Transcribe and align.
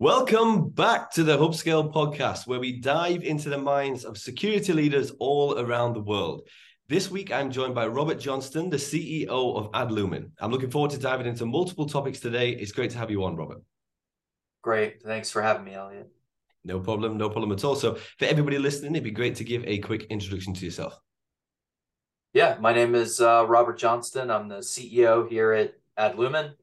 Welcome 0.00 0.70
back 0.70 1.10
to 1.10 1.22
the 1.22 1.36
Hubscale 1.36 1.92
podcast, 1.92 2.46
where 2.46 2.58
we 2.58 2.80
dive 2.80 3.22
into 3.22 3.50
the 3.50 3.58
minds 3.58 4.06
of 4.06 4.16
security 4.16 4.72
leaders 4.72 5.12
all 5.18 5.58
around 5.58 5.92
the 5.92 6.00
world. 6.00 6.48
This 6.88 7.10
week, 7.10 7.30
I'm 7.30 7.50
joined 7.50 7.74
by 7.74 7.86
Robert 7.86 8.18
Johnston, 8.18 8.70
the 8.70 8.78
CEO 8.78 9.28
of 9.28 9.70
Adlumin. 9.72 10.30
I'm 10.40 10.50
looking 10.52 10.70
forward 10.70 10.92
to 10.92 10.98
diving 10.98 11.26
into 11.26 11.44
multiple 11.44 11.84
topics 11.84 12.18
today. 12.18 12.52
It's 12.52 12.72
great 12.72 12.92
to 12.92 12.96
have 12.96 13.10
you 13.10 13.24
on, 13.24 13.36
Robert. 13.36 13.60
Great. 14.62 15.02
Thanks 15.02 15.30
for 15.30 15.42
having 15.42 15.64
me, 15.64 15.74
Elliott. 15.74 16.08
No 16.64 16.80
problem. 16.80 17.18
No 17.18 17.28
problem 17.28 17.52
at 17.52 17.62
all. 17.62 17.74
So, 17.74 17.96
for 18.18 18.24
everybody 18.24 18.56
listening, 18.56 18.92
it'd 18.92 19.04
be 19.04 19.10
great 19.10 19.34
to 19.34 19.44
give 19.44 19.66
a 19.66 19.80
quick 19.80 20.04
introduction 20.04 20.54
to 20.54 20.64
yourself. 20.64 20.98
Yeah, 22.32 22.56
my 22.58 22.72
name 22.72 22.94
is 22.94 23.20
uh, 23.20 23.44
Robert 23.46 23.76
Johnston. 23.76 24.30
I'm 24.30 24.48
the 24.48 24.60
CEO 24.60 25.28
here 25.28 25.52
at 25.52 25.74
Adlumin 25.98 26.54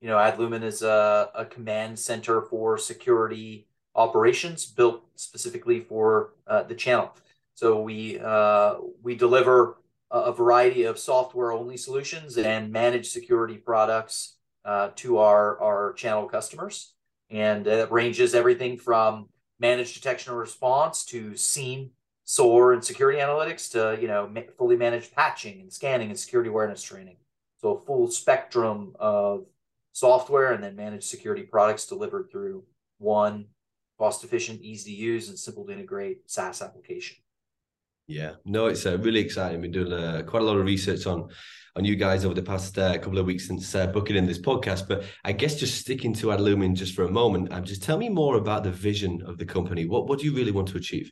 you 0.00 0.08
know, 0.08 0.16
Adlumin 0.16 0.62
is 0.62 0.82
a, 0.82 1.30
a 1.34 1.44
command 1.44 1.98
center 1.98 2.42
for 2.42 2.78
security 2.78 3.66
operations 3.94 4.66
built 4.66 5.02
specifically 5.16 5.80
for 5.80 6.34
uh, 6.46 6.62
the 6.62 6.74
channel. 6.74 7.12
So 7.54 7.80
we 7.80 8.18
uh, 8.20 8.76
we 9.02 9.16
deliver 9.16 9.78
a 10.10 10.32
variety 10.32 10.84
of 10.84 10.98
software 10.98 11.52
only 11.52 11.76
solutions 11.76 12.36
and 12.36 12.70
managed 12.70 13.10
security 13.10 13.56
products 13.56 14.36
uh, 14.64 14.90
to 14.96 15.18
our 15.18 15.58
our 15.60 15.92
channel 15.94 16.26
customers, 16.26 16.92
and 17.30 17.66
it 17.66 17.90
ranges 17.90 18.34
everything 18.34 18.76
from 18.76 19.28
managed 19.58 19.94
detection 19.94 20.32
and 20.32 20.38
response 20.38 21.04
to 21.06 21.34
SIEM, 21.34 21.90
SOAR, 22.24 22.74
and 22.74 22.84
security 22.84 23.18
analytics 23.18 23.70
to 23.72 24.00
you 24.00 24.08
know 24.08 24.30
fully 24.58 24.76
managed 24.76 25.14
patching 25.14 25.60
and 25.62 25.72
scanning 25.72 26.10
and 26.10 26.18
security 26.18 26.50
awareness 26.50 26.82
training. 26.82 27.16
So 27.62 27.76
a 27.76 27.80
full 27.80 28.08
spectrum 28.10 28.94
of 29.00 29.46
software 29.96 30.52
and 30.52 30.62
then 30.62 30.76
managed 30.76 31.04
security 31.04 31.42
products 31.42 31.86
delivered 31.86 32.28
through 32.30 32.62
one 32.98 33.46
cost 33.98 34.22
efficient, 34.24 34.60
easy 34.60 34.94
to 34.94 34.96
use, 34.96 35.30
and 35.30 35.38
simple 35.38 35.64
to 35.64 35.72
integrate 35.72 36.30
SaaS 36.30 36.60
application. 36.60 37.16
Yeah, 38.06 38.32
no, 38.44 38.66
it's 38.66 38.84
uh, 38.84 38.98
really 38.98 39.20
exciting. 39.20 39.62
We've 39.62 39.72
been 39.72 39.86
doing 39.86 39.92
uh, 39.98 40.22
quite 40.26 40.42
a 40.42 40.44
lot 40.44 40.58
of 40.58 40.66
research 40.66 41.06
on 41.06 41.30
on 41.76 41.84
you 41.84 41.96
guys 41.96 42.26
over 42.26 42.34
the 42.34 42.42
past 42.42 42.78
uh, 42.78 42.96
couple 42.98 43.18
of 43.18 43.24
weeks 43.24 43.46
since 43.46 43.74
uh, 43.74 43.86
booking 43.86 44.16
in 44.16 44.26
this 44.26 44.38
podcast. 44.38 44.86
But 44.86 45.04
I 45.24 45.32
guess 45.32 45.58
just 45.58 45.80
sticking 45.80 46.12
to 46.14 46.26
Adlumin 46.26 46.74
just 46.74 46.94
for 46.94 47.04
a 47.04 47.10
moment, 47.10 47.52
um, 47.52 47.64
just 47.64 47.82
tell 47.82 47.96
me 47.96 48.10
more 48.10 48.36
about 48.36 48.64
the 48.64 48.70
vision 48.70 49.22
of 49.26 49.38
the 49.38 49.46
company. 49.46 49.86
What 49.86 50.08
what 50.08 50.18
do 50.18 50.26
you 50.26 50.34
really 50.34 50.52
want 50.52 50.68
to 50.68 50.76
achieve? 50.76 51.10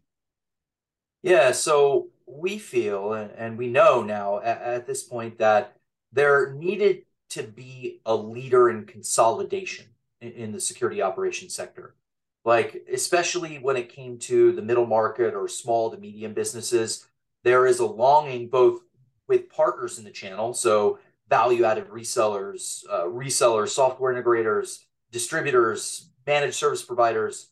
Yeah, 1.23 1.53
so 1.53 2.09
we 2.27 2.59
feel 2.59 3.15
and, 3.15 3.31
and 3.31 3.57
we 3.57 3.69
know 3.69 4.03
now 4.03 4.41
at, 4.41 4.61
at 4.61 4.87
this 4.87 5.03
point 5.05 5.39
that 5.39 5.75
there 6.13 6.53
needed 6.53 7.05
to 7.35 7.43
be 7.43 8.01
a 8.07 8.15
leader 8.15 8.71
in 8.71 8.85
consolidation 8.85 9.87
in, 10.21 10.33
in 10.33 10.53
the 10.53 10.61
security 10.61 11.03
operations 11.03 11.55
sector. 11.55 11.95
Like, 12.45 12.87
especially 12.93 13.57
when 13.57 13.77
it 13.77 13.89
came 13.89 14.19
to 14.21 14.53
the 14.53 14.63
middle 14.63 14.87
market 14.87 15.35
or 15.35 15.49
small 15.49 15.91
to 15.91 15.97
medium 15.97 16.35
businesses, 16.35 17.07
there 17.43 17.67
is 17.67 17.79
a 17.79 17.87
longing 17.87 18.49
both 18.49 18.83
with 19.27 19.49
partners 19.49 19.99
in 19.99 20.05
the 20.05 20.11
channel, 20.11 20.53
so 20.53 20.99
value 21.29 21.65
added 21.65 21.89
resellers, 21.89 22.85
uh, 22.91 23.05
resellers, 23.05 23.71
software 23.71 24.15
integrators, 24.15 24.81
distributors, 25.11 26.11
managed 26.27 26.57
service 26.57 26.83
providers. 26.83 27.51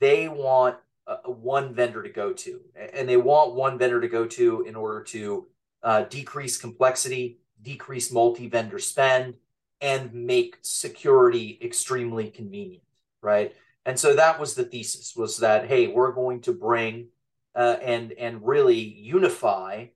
They 0.00 0.28
want 0.28 0.76
a, 1.06 1.30
one 1.30 1.72
vendor 1.74 2.02
to 2.02 2.08
go 2.08 2.32
to, 2.32 2.60
and 2.74 3.08
they 3.08 3.16
want 3.16 3.54
one 3.54 3.78
vendor 3.78 4.00
to 4.00 4.08
go 4.08 4.26
to 4.26 4.62
in 4.62 4.74
order 4.74 5.02
to 5.04 5.46
uh, 5.82 6.02
decrease 6.04 6.56
complexity, 6.56 7.38
decrease 7.62 8.12
multi-vendor 8.12 8.78
spend 8.78 9.34
and 9.80 10.12
make 10.12 10.58
security 10.62 11.58
extremely 11.62 12.30
convenient 12.30 12.82
right? 13.22 13.54
And 13.86 13.98
so 13.98 14.14
that 14.14 14.38
was 14.38 14.54
the 14.54 14.64
thesis 14.64 15.16
was 15.16 15.38
that 15.38 15.66
hey 15.66 15.88
we're 15.88 16.12
going 16.12 16.40
to 16.42 16.52
bring 16.52 17.08
uh, 17.54 17.76
and 17.82 18.12
and 18.12 18.46
really 18.46 18.78
unify 18.78 19.86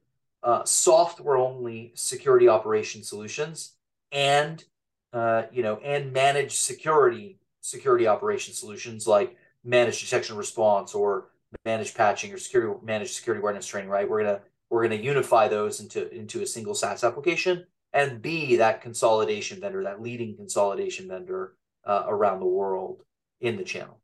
uh, 0.43 0.65
software 0.65 1.37
only 1.37 1.93
security 1.95 2.49
operation 2.49 3.03
solutions 3.03 3.75
and 4.13 4.65
uh, 5.13 5.45
you 5.53 5.63
know 5.63 5.77
and 5.79 6.13
manage 6.13 6.53
security 6.53 7.39
security 7.61 8.07
operation 8.07 8.55
solutions 8.55 9.07
like 9.07 9.37
managed 9.65 10.01
detection 10.01 10.37
response 10.37 10.95
or 10.95 11.29
managed 11.65 11.97
patching 11.97 12.33
or 12.33 12.39
security 12.39 12.73
managed 12.85 13.15
security 13.15 13.41
awareness 13.41 13.67
training 13.67 13.91
right? 13.91 14.09
We're 14.09 14.23
gonna 14.23 14.41
we're 14.71 14.87
going 14.87 14.99
to 14.99 15.05
unify 15.05 15.49
those 15.49 15.81
into 15.81 16.13
into 16.15 16.43
a 16.43 16.47
single 16.47 16.75
SaaS 16.75 17.05
application 17.05 17.65
and 17.93 18.21
be 18.21 18.57
that 18.57 18.83
consolidation 18.83 19.61
vendor, 19.61 19.83
that 19.85 20.03
leading 20.03 20.37
consolidation 20.37 21.09
vendor 21.09 21.55
uh, 21.85 22.05
around 22.07 22.41
the 22.41 22.47
world 22.47 23.03
in 23.41 23.57
the 23.57 23.65
channel. 23.65 24.01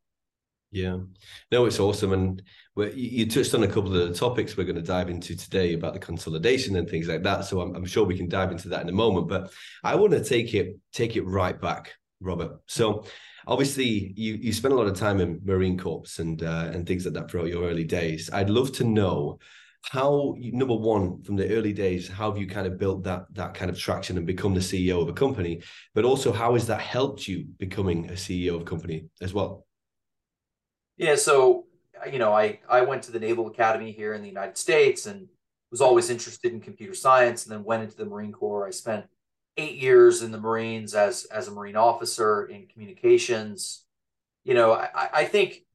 Yeah, 0.71 0.97
no, 1.51 1.65
it's 1.65 1.79
awesome, 1.79 2.13
and 2.13 2.41
you 2.75 3.29
touched 3.29 3.53
on 3.53 3.61
a 3.61 3.67
couple 3.67 3.95
of 3.95 4.09
the 4.09 4.15
topics 4.15 4.57
we're 4.57 4.63
going 4.63 4.75
to 4.75 4.81
dive 4.81 5.09
into 5.09 5.35
today 5.35 5.75
about 5.75 5.93
the 5.93 5.99
consolidation 5.99 6.77
and 6.77 6.89
things 6.89 7.07
like 7.07 7.21
that. 7.21 7.45
So 7.45 7.61
I'm, 7.61 7.75
I'm 7.75 7.85
sure 7.85 8.05
we 8.05 8.17
can 8.17 8.27
dive 8.27 8.51
into 8.51 8.69
that 8.69 8.81
in 8.81 8.89
a 8.89 8.93
moment. 8.93 9.27
But 9.27 9.51
I 9.83 9.93
want 9.93 10.13
to 10.13 10.23
take 10.23 10.55
it 10.55 10.79
take 10.91 11.15
it 11.15 11.27
right 11.27 11.59
back, 11.61 11.93
Robert. 12.19 12.57
So 12.67 13.05
obviously 13.45 14.13
you 14.15 14.35
you 14.35 14.53
spent 14.53 14.73
a 14.73 14.77
lot 14.77 14.87
of 14.87 14.97
time 14.97 15.21
in 15.21 15.41
Marine 15.43 15.77
Corps 15.77 16.17
and 16.17 16.41
uh, 16.41 16.71
and 16.73 16.87
things 16.87 17.05
like 17.05 17.13
that 17.13 17.29
throughout 17.29 17.49
your 17.49 17.69
early 17.69 17.83
days. 17.83 18.29
I'd 18.33 18.49
love 18.49 18.71
to 18.73 18.83
know 18.83 19.39
how 19.89 20.35
number 20.39 20.75
one 20.75 21.21
from 21.23 21.35
the 21.35 21.49
early 21.53 21.73
days 21.73 22.07
how 22.07 22.31
have 22.31 22.39
you 22.39 22.47
kind 22.47 22.65
of 22.65 22.77
built 22.77 23.03
that 23.03 23.25
that 23.33 23.53
kind 23.53 23.69
of 23.69 23.77
traction 23.77 24.17
and 24.17 24.25
become 24.25 24.53
the 24.53 24.59
ceo 24.59 25.01
of 25.01 25.09
a 25.09 25.13
company? 25.13 25.61
But 25.93 26.05
also 26.05 26.31
how 26.31 26.53
has 26.53 26.67
that 26.67 26.81
helped 26.81 27.27
you 27.27 27.45
becoming 27.57 28.09
a 28.09 28.13
ceo 28.13 28.55
of 28.55 28.61
a 28.61 28.65
company 28.65 29.05
as 29.21 29.33
well? 29.33 29.65
Yeah 30.97 31.15
so 31.15 31.65
uh, 32.01 32.09
you 32.09 32.19
know 32.19 32.33
i 32.33 32.59
i 32.69 32.81
went 32.81 33.03
to 33.03 33.11
the 33.11 33.19
naval 33.19 33.47
academy 33.47 33.91
here 33.91 34.13
in 34.13 34.21
the 34.21 34.27
united 34.27 34.57
states 34.57 35.05
and 35.05 35.27
was 35.69 35.81
always 35.81 36.09
interested 36.09 36.53
in 36.53 36.61
computer 36.61 36.93
science 36.93 37.45
and 37.45 37.51
then 37.51 37.63
went 37.63 37.81
into 37.81 37.97
the 37.97 38.05
marine 38.05 38.31
corps. 38.31 38.67
I 38.67 38.69
spent 38.69 39.05
eight 39.57 39.77
years 39.77 40.21
in 40.21 40.31
the 40.31 40.39
marines 40.39 40.93
as 40.93 41.25
as 41.25 41.47
a 41.47 41.51
marine 41.51 41.75
officer 41.75 42.45
in 42.45 42.67
communications. 42.67 43.83
You 44.43 44.53
know 44.53 44.73
i 44.73 45.09
i 45.13 45.25
think 45.25 45.65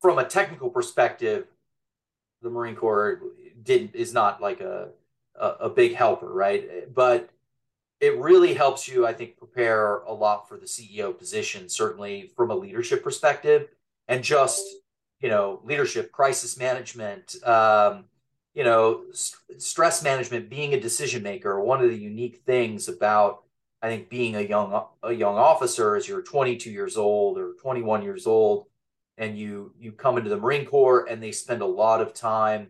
from 0.00 0.18
a 0.18 0.24
technical 0.24 0.70
perspective 0.70 1.46
the 2.42 2.50
marine 2.50 2.76
corps 2.76 3.20
didn't 3.64 3.94
is 3.94 4.12
not 4.12 4.40
like 4.40 4.60
a, 4.60 4.88
a, 5.34 5.48
a 5.48 5.70
big 5.70 5.94
helper, 5.94 6.32
right? 6.32 6.94
But 6.94 7.30
it 8.00 8.18
really 8.18 8.54
helps 8.54 8.86
you, 8.86 9.06
I 9.06 9.12
think, 9.12 9.36
prepare 9.36 9.98
a 10.00 10.12
lot 10.12 10.48
for 10.48 10.58
the 10.58 10.66
CEO 10.66 11.16
position, 11.16 11.68
certainly 11.68 12.30
from 12.36 12.50
a 12.50 12.54
leadership 12.54 13.02
perspective, 13.02 13.68
and 14.08 14.22
just 14.22 14.64
you 15.20 15.28
know 15.28 15.60
leadership, 15.64 16.12
crisis 16.12 16.58
management, 16.58 17.36
um, 17.46 18.04
you 18.54 18.64
know, 18.64 19.04
st- 19.12 19.60
stress 19.60 20.02
management, 20.02 20.50
being 20.50 20.74
a 20.74 20.80
decision 20.80 21.22
maker. 21.22 21.60
One 21.60 21.82
of 21.82 21.90
the 21.90 21.98
unique 21.98 22.42
things 22.44 22.88
about 22.88 23.44
I 23.82 23.88
think 23.88 24.08
being 24.08 24.36
a 24.36 24.40
young 24.40 24.84
a 25.02 25.12
young 25.12 25.36
officer 25.36 25.96
is 25.96 26.08
you're 26.08 26.22
22 26.22 26.70
years 26.70 26.96
old 26.96 27.38
or 27.38 27.54
21 27.60 28.02
years 28.02 28.26
old, 28.26 28.66
and 29.18 29.38
you 29.38 29.72
you 29.78 29.92
come 29.92 30.18
into 30.18 30.30
the 30.30 30.36
Marine 30.36 30.66
Corps, 30.66 31.06
and 31.06 31.22
they 31.22 31.32
spend 31.32 31.62
a 31.62 31.66
lot 31.66 32.00
of 32.00 32.12
time 32.14 32.68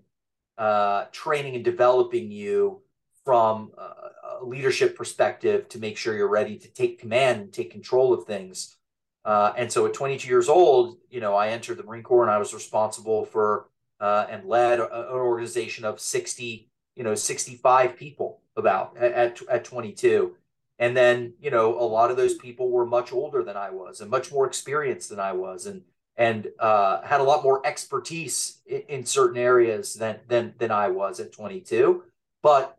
uh, 0.59 1.05
training 1.13 1.55
and 1.55 1.65
developing 1.65 2.31
you 2.31 2.81
from 3.25 3.73
a, 3.79 4.41
a, 4.41 4.45
leadership 4.45 4.97
perspective 4.97 5.69
to 5.69 5.79
make 5.79 5.97
sure 5.97 6.15
you're 6.15 6.29
ready 6.29 6.57
to 6.59 6.69
take 6.69 7.01
command 7.01 7.41
and 7.41 7.53
take 7.53 7.71
control 7.71 8.13
of 8.13 8.25
things. 8.25 8.77
Uh, 9.25 9.53
and 9.57 9.73
so 9.73 9.87
at 9.87 9.95
22 9.95 10.29
years 10.29 10.49
old, 10.49 10.99
you 11.11 11.21
know, 11.21 11.35
I 11.35 11.49
entered 11.49 11.79
the 11.79 11.83
Marine 11.83 12.03
Corps 12.03 12.23
and 12.23 12.31
I 12.31 12.39
was 12.39 12.53
responsible 12.53 13.25
for 13.25 13.69
uh, 14.01 14.27
and 14.29 14.45
led 14.45 14.81
a, 14.81 15.09
an 15.09 15.15
organization 15.15 15.85
of 15.85 15.99
60, 15.99 16.69
you 16.95 17.03
know, 17.03 17.15
65 17.15 17.97
people 17.97 18.41
about 18.57 18.97
at, 18.99 19.41
at 19.49 19.65
22. 19.65 20.37
And 20.79 20.97
then, 20.97 21.35
you 21.41 21.51
know, 21.51 21.79
a 21.79 21.87
lot 21.87 22.11
of 22.11 22.17
those 22.17 22.35
people 22.35 22.69
were 22.69 22.85
much 22.85 23.13
older 23.13 23.43
than 23.43 23.57
I 23.57 23.71
was 23.71 24.01
and 24.01 24.11
much 24.11 24.33
more 24.33 24.47
experienced 24.47 25.09
than 25.09 25.21
I 25.21 25.33
was. 25.33 25.67
And 25.67 25.83
and 26.17 26.49
uh, 26.59 27.03
had 27.03 27.21
a 27.21 27.25
lot 27.25 27.43
more 27.43 27.65
expertise 27.67 28.59
in, 28.67 28.83
in, 28.89 29.07
certain 29.07 29.37
areas 29.37 29.95
than 29.95 30.21
than 30.29 30.55
than 30.59 30.71
I 30.71 30.89
was 30.89 31.21
at 31.21 31.33
22. 31.33 32.05
But 32.43 32.79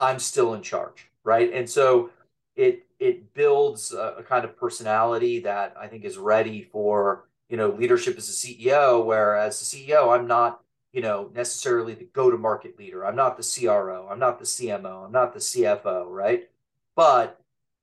I'm 0.00 0.18
still 0.18 0.54
in 0.54 0.62
charge, 0.62 1.10
right? 1.24 1.52
And 1.52 1.68
so 1.68 2.10
it 2.56 2.86
it 2.98 3.34
builds 3.34 3.92
a, 3.92 4.16
a 4.18 4.22
kind 4.22 4.44
of 4.44 4.56
personality 4.56 5.40
that 5.40 5.74
I 5.78 5.86
think 5.86 6.04
is 6.04 6.16
ready 6.16 6.62
for 6.62 7.28
you 7.48 7.56
know 7.56 7.70
leadership 7.70 8.16
as 8.16 8.28
a 8.28 8.32
CEO. 8.32 9.04
Whereas 9.04 9.58
the 9.60 9.86
CEO, 9.86 10.14
I'm 10.16 10.26
not 10.26 10.60
you 10.92 11.02
know 11.02 11.30
necessarily 11.34 11.94
the 11.94 12.08
go 12.12 12.30
to 12.30 12.38
market 12.38 12.78
leader. 12.78 13.04
I'm 13.04 13.16
not 13.16 13.36
the 13.36 13.42
CRO. 13.42 14.08
I'm 14.10 14.18
not 14.18 14.38
the 14.38 14.46
CMO. 14.46 15.04
I'm 15.04 15.12
not 15.12 15.34
the 15.34 15.40
CFO, 15.40 16.06
right? 16.08 16.48
But 16.96 17.37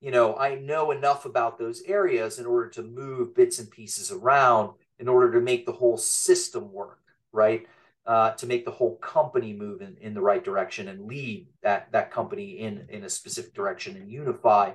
you 0.06 0.12
know, 0.12 0.36
I 0.36 0.54
know 0.54 0.92
enough 0.92 1.25
about 1.25 1.57
those 1.57 1.81
areas 1.88 2.38
in 2.38 2.46
order 2.46 2.69
to 2.69 2.84
move 2.84 3.34
bits 3.34 3.57
and 3.57 3.72
pieces 3.72 4.12
around 4.12 4.75
in 5.00 5.07
order 5.07 5.31
to 5.31 5.42
make 5.42 5.66
the 5.66 5.72
whole 5.72 5.98
system 5.98 6.72
work, 6.72 7.00
right? 7.31 7.66
Uh, 8.06 8.30
to 8.34 8.46
make 8.46 8.66
the 8.66 8.72
whole 8.72 8.98
company 8.98 9.52
move 9.52 9.81
in, 9.81 9.98
in 10.02 10.13
the 10.13 10.22
right 10.22 10.44
direction 10.44 10.90
and 10.90 11.07
lead 11.07 11.48
that 11.63 11.92
that 11.92 12.12
company 12.12 12.60
in 12.60 12.86
in 12.90 13.04
a 13.04 13.10
specific 13.10 13.56
direction 13.56 13.96
and 13.96 14.12
unify 14.12 14.74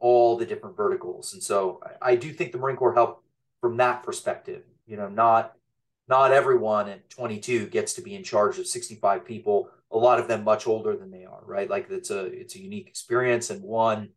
all 0.00 0.38
the 0.38 0.46
different 0.46 0.74
verticals. 0.74 1.34
And 1.34 1.42
so 1.42 1.78
I, 2.00 2.12
I 2.12 2.16
do 2.16 2.32
think 2.32 2.52
the 2.52 2.58
Marine 2.58 2.76
Corps 2.76 2.94
helped 2.94 3.26
from 3.60 3.76
that 3.76 4.02
perspective. 4.02 4.62
You 4.86 4.96
know, 4.96 5.10
not 5.10 5.54
not 6.08 6.32
everyone 6.32 6.88
at 6.88 7.10
22 7.10 7.66
gets 7.66 7.92
to 7.92 8.00
be 8.00 8.14
in 8.14 8.24
charge 8.24 8.58
of 8.58 8.66
65 8.66 9.22
people. 9.26 9.68
A 9.90 9.98
lot 9.98 10.18
of 10.18 10.28
them 10.28 10.44
much 10.44 10.66
older 10.66 10.96
than 10.96 11.10
they 11.10 11.26
are, 11.26 11.42
right? 11.44 11.68
Like 11.68 11.88
it's 11.90 12.10
a 12.10 12.24
it's 12.24 12.54
a 12.54 12.62
unique 12.62 12.88
experience 12.88 13.50
and 13.50 13.62
one 13.62 14.08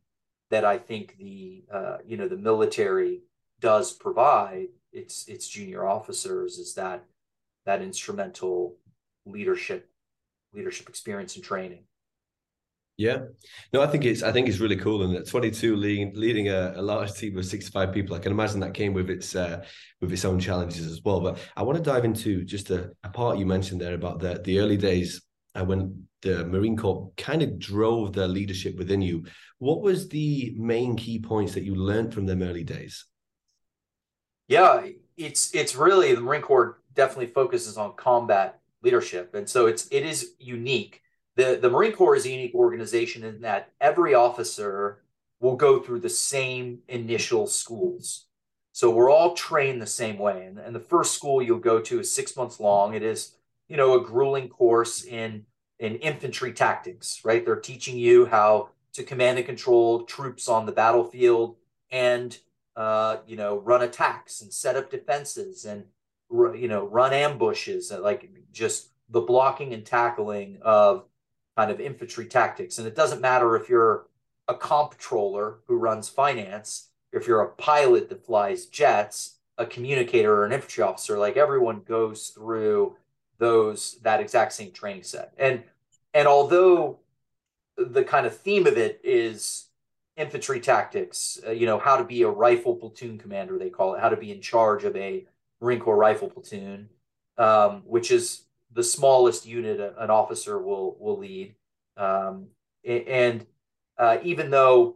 that 0.51 0.65
I 0.65 0.77
think 0.77 1.17
the 1.17 1.63
uh, 1.71 1.97
you 2.05 2.17
know 2.17 2.27
the 2.27 2.37
military 2.37 3.21
does 3.59 3.93
provide 3.93 4.67
its 4.91 5.27
its 5.27 5.47
junior 5.47 5.85
officers 5.85 6.57
is 6.57 6.73
that 6.75 7.03
that 7.65 7.81
instrumental 7.81 8.77
leadership 9.25 9.89
leadership 10.53 10.87
experience 10.89 11.35
and 11.35 11.43
training. 11.43 11.83
Yeah, 12.97 13.23
no, 13.73 13.81
I 13.81 13.87
think 13.87 14.05
it's 14.05 14.23
I 14.23 14.31
think 14.31 14.47
it's 14.47 14.59
really 14.59 14.77
cool, 14.77 15.03
and 15.03 15.13
at 15.17 15.27
22, 15.27 15.75
leading 15.75 16.13
leading 16.15 16.47
a, 16.47 16.75
a, 16.77 16.81
large 16.81 17.11
team 17.13 17.37
of 17.37 17.45
65 17.45 17.91
people, 17.91 18.15
I 18.15 18.19
can 18.19 18.31
imagine 18.31 18.61
that 18.61 18.73
came 18.73 18.93
with 18.93 19.09
its 19.09 19.35
uh, 19.35 19.65
with 19.99 20.13
its 20.13 20.23
own 20.23 20.39
challenges 20.39 20.87
as 20.89 21.01
well. 21.03 21.19
But 21.19 21.39
I 21.57 21.63
want 21.63 21.77
to 21.77 21.83
dive 21.83 22.05
into 22.05 22.45
just 22.45 22.69
a, 22.69 22.91
a 23.03 23.09
part 23.09 23.37
you 23.37 23.45
mentioned 23.45 23.81
there 23.81 23.95
about 23.95 24.19
the 24.19 24.39
the 24.45 24.59
early 24.59 24.77
days 24.77 25.24
uh, 25.55 25.63
when 25.63 26.07
the 26.21 26.45
Marine 26.45 26.77
Corps 26.77 27.11
kind 27.17 27.41
of 27.41 27.59
drove 27.59 28.13
the 28.13 28.27
leadership 28.27 28.77
within 28.77 29.01
you. 29.01 29.25
What 29.59 29.81
was 29.81 30.09
the 30.09 30.53
main 30.57 30.95
key 30.95 31.19
points 31.19 31.53
that 31.53 31.63
you 31.63 31.75
learned 31.75 32.13
from 32.13 32.25
them 32.25 32.43
early 32.43 32.63
days? 32.63 33.05
Yeah, 34.47 34.87
it's 35.17 35.53
it's 35.55 35.75
really 35.75 36.13
the 36.13 36.21
Marine 36.21 36.41
Corps 36.41 36.81
definitely 36.93 37.33
focuses 37.33 37.77
on 37.77 37.95
combat 37.95 38.59
leadership, 38.83 39.33
and 39.33 39.49
so 39.49 39.65
it's 39.65 39.87
it 39.91 40.05
is 40.05 40.33
unique 40.39 41.01
the, 41.35 41.59
the 41.61 41.69
Marine 41.69 41.91
Corps 41.91 42.15
is 42.15 42.25
a 42.25 42.31
unique 42.31 42.55
organization 42.55 43.23
in 43.23 43.41
that 43.41 43.71
every 43.81 44.13
officer 44.13 45.03
will 45.41 45.55
go 45.55 45.79
through 45.79 45.99
the 45.99 46.09
same 46.09 46.79
initial 46.87 47.45
schools. 47.45 48.27
So 48.71 48.89
we're 48.89 49.09
all 49.09 49.35
trained 49.35 49.81
the 49.81 49.87
same 49.87 50.17
way. 50.17 50.45
And, 50.45 50.57
and 50.57 50.75
the 50.75 50.79
first 50.79 51.13
school 51.13 51.41
you'll 51.41 51.59
go 51.59 51.81
to 51.81 51.99
is 51.99 52.13
six 52.13 52.35
months 52.35 52.59
long. 52.59 52.93
It 52.93 53.03
is, 53.03 53.34
you 53.67 53.77
know, 53.77 53.95
a 53.95 54.03
grueling 54.03 54.49
course 54.49 55.03
in, 55.03 55.45
in 55.79 55.95
infantry 55.95 56.53
tactics, 56.53 57.21
right? 57.23 57.45
They're 57.45 57.55
teaching 57.55 57.97
you 57.97 58.25
how 58.25 58.69
to 58.93 59.03
command 59.03 59.37
and 59.37 59.45
control 59.45 60.03
troops 60.03 60.47
on 60.47 60.65
the 60.65 60.71
battlefield 60.71 61.57
and, 61.91 62.37
uh, 62.75 63.17
you 63.27 63.35
know, 63.35 63.57
run 63.59 63.81
attacks 63.81 64.41
and 64.41 64.53
set 64.53 64.75
up 64.75 64.89
defenses 64.89 65.65
and, 65.65 65.85
you 66.31 66.67
know, 66.67 66.85
run 66.87 67.13
ambushes, 67.13 67.91
like 67.91 68.29
just 68.51 68.89
the 69.09 69.21
blocking 69.21 69.73
and 69.73 69.85
tackling 69.85 70.57
of 70.61 71.05
kind 71.57 71.71
of 71.71 71.79
infantry 71.79 72.25
tactics. 72.25 72.77
And 72.77 72.87
it 72.87 72.95
doesn't 72.95 73.21
matter 73.21 73.55
if 73.55 73.69
you're 73.69 74.07
a 74.47 74.55
comptroller 74.55 75.59
who 75.67 75.75
runs 75.75 76.09
finance, 76.09 76.89
if 77.11 77.27
you're 77.27 77.41
a 77.41 77.51
pilot 77.53 78.09
that 78.09 78.25
flies 78.25 78.65
jets, 78.65 79.37
a 79.57 79.65
communicator 79.65 80.33
or 80.33 80.45
an 80.45 80.51
infantry 80.51 80.83
officer, 80.83 81.17
like 81.17 81.37
everyone 81.37 81.81
goes 81.87 82.29
through 82.29 82.95
those 83.37 83.97
that 84.03 84.19
exact 84.21 84.53
same 84.53 84.71
training 84.71 85.03
set. 85.03 85.33
And 85.37 85.63
and 86.13 86.27
although 86.27 86.99
the 87.77 88.03
kind 88.03 88.25
of 88.25 88.37
theme 88.37 88.67
of 88.67 88.77
it 88.77 89.01
is 89.03 89.67
infantry 90.15 90.61
tactics, 90.61 91.39
uh, 91.45 91.51
you 91.51 91.65
know, 91.65 91.77
how 91.77 91.97
to 91.97 92.03
be 92.03 92.21
a 92.21 92.29
rifle 92.29 92.75
platoon 92.75 93.17
commander, 93.17 93.57
they 93.59 93.69
call 93.69 93.95
it, 93.95 94.01
how 94.01 94.09
to 94.09 94.15
be 94.15 94.31
in 94.31 94.41
charge 94.41 94.85
of 94.85 94.95
a 94.95 95.25
Marine 95.61 95.79
Corps 95.79 95.97
rifle 95.97 96.29
platoon, 96.29 96.89
um, 97.37 97.83
which 97.85 98.11
is 98.11 98.43
the 98.71 98.83
smallest 98.83 99.45
unit 99.45 99.79
an 99.97 100.09
officer 100.09 100.61
will 100.61 100.95
will 100.99 101.17
lead. 101.17 101.55
Um, 101.97 102.47
and 102.85 103.45
uh, 103.97 104.17
even 104.23 104.49
though 104.49 104.95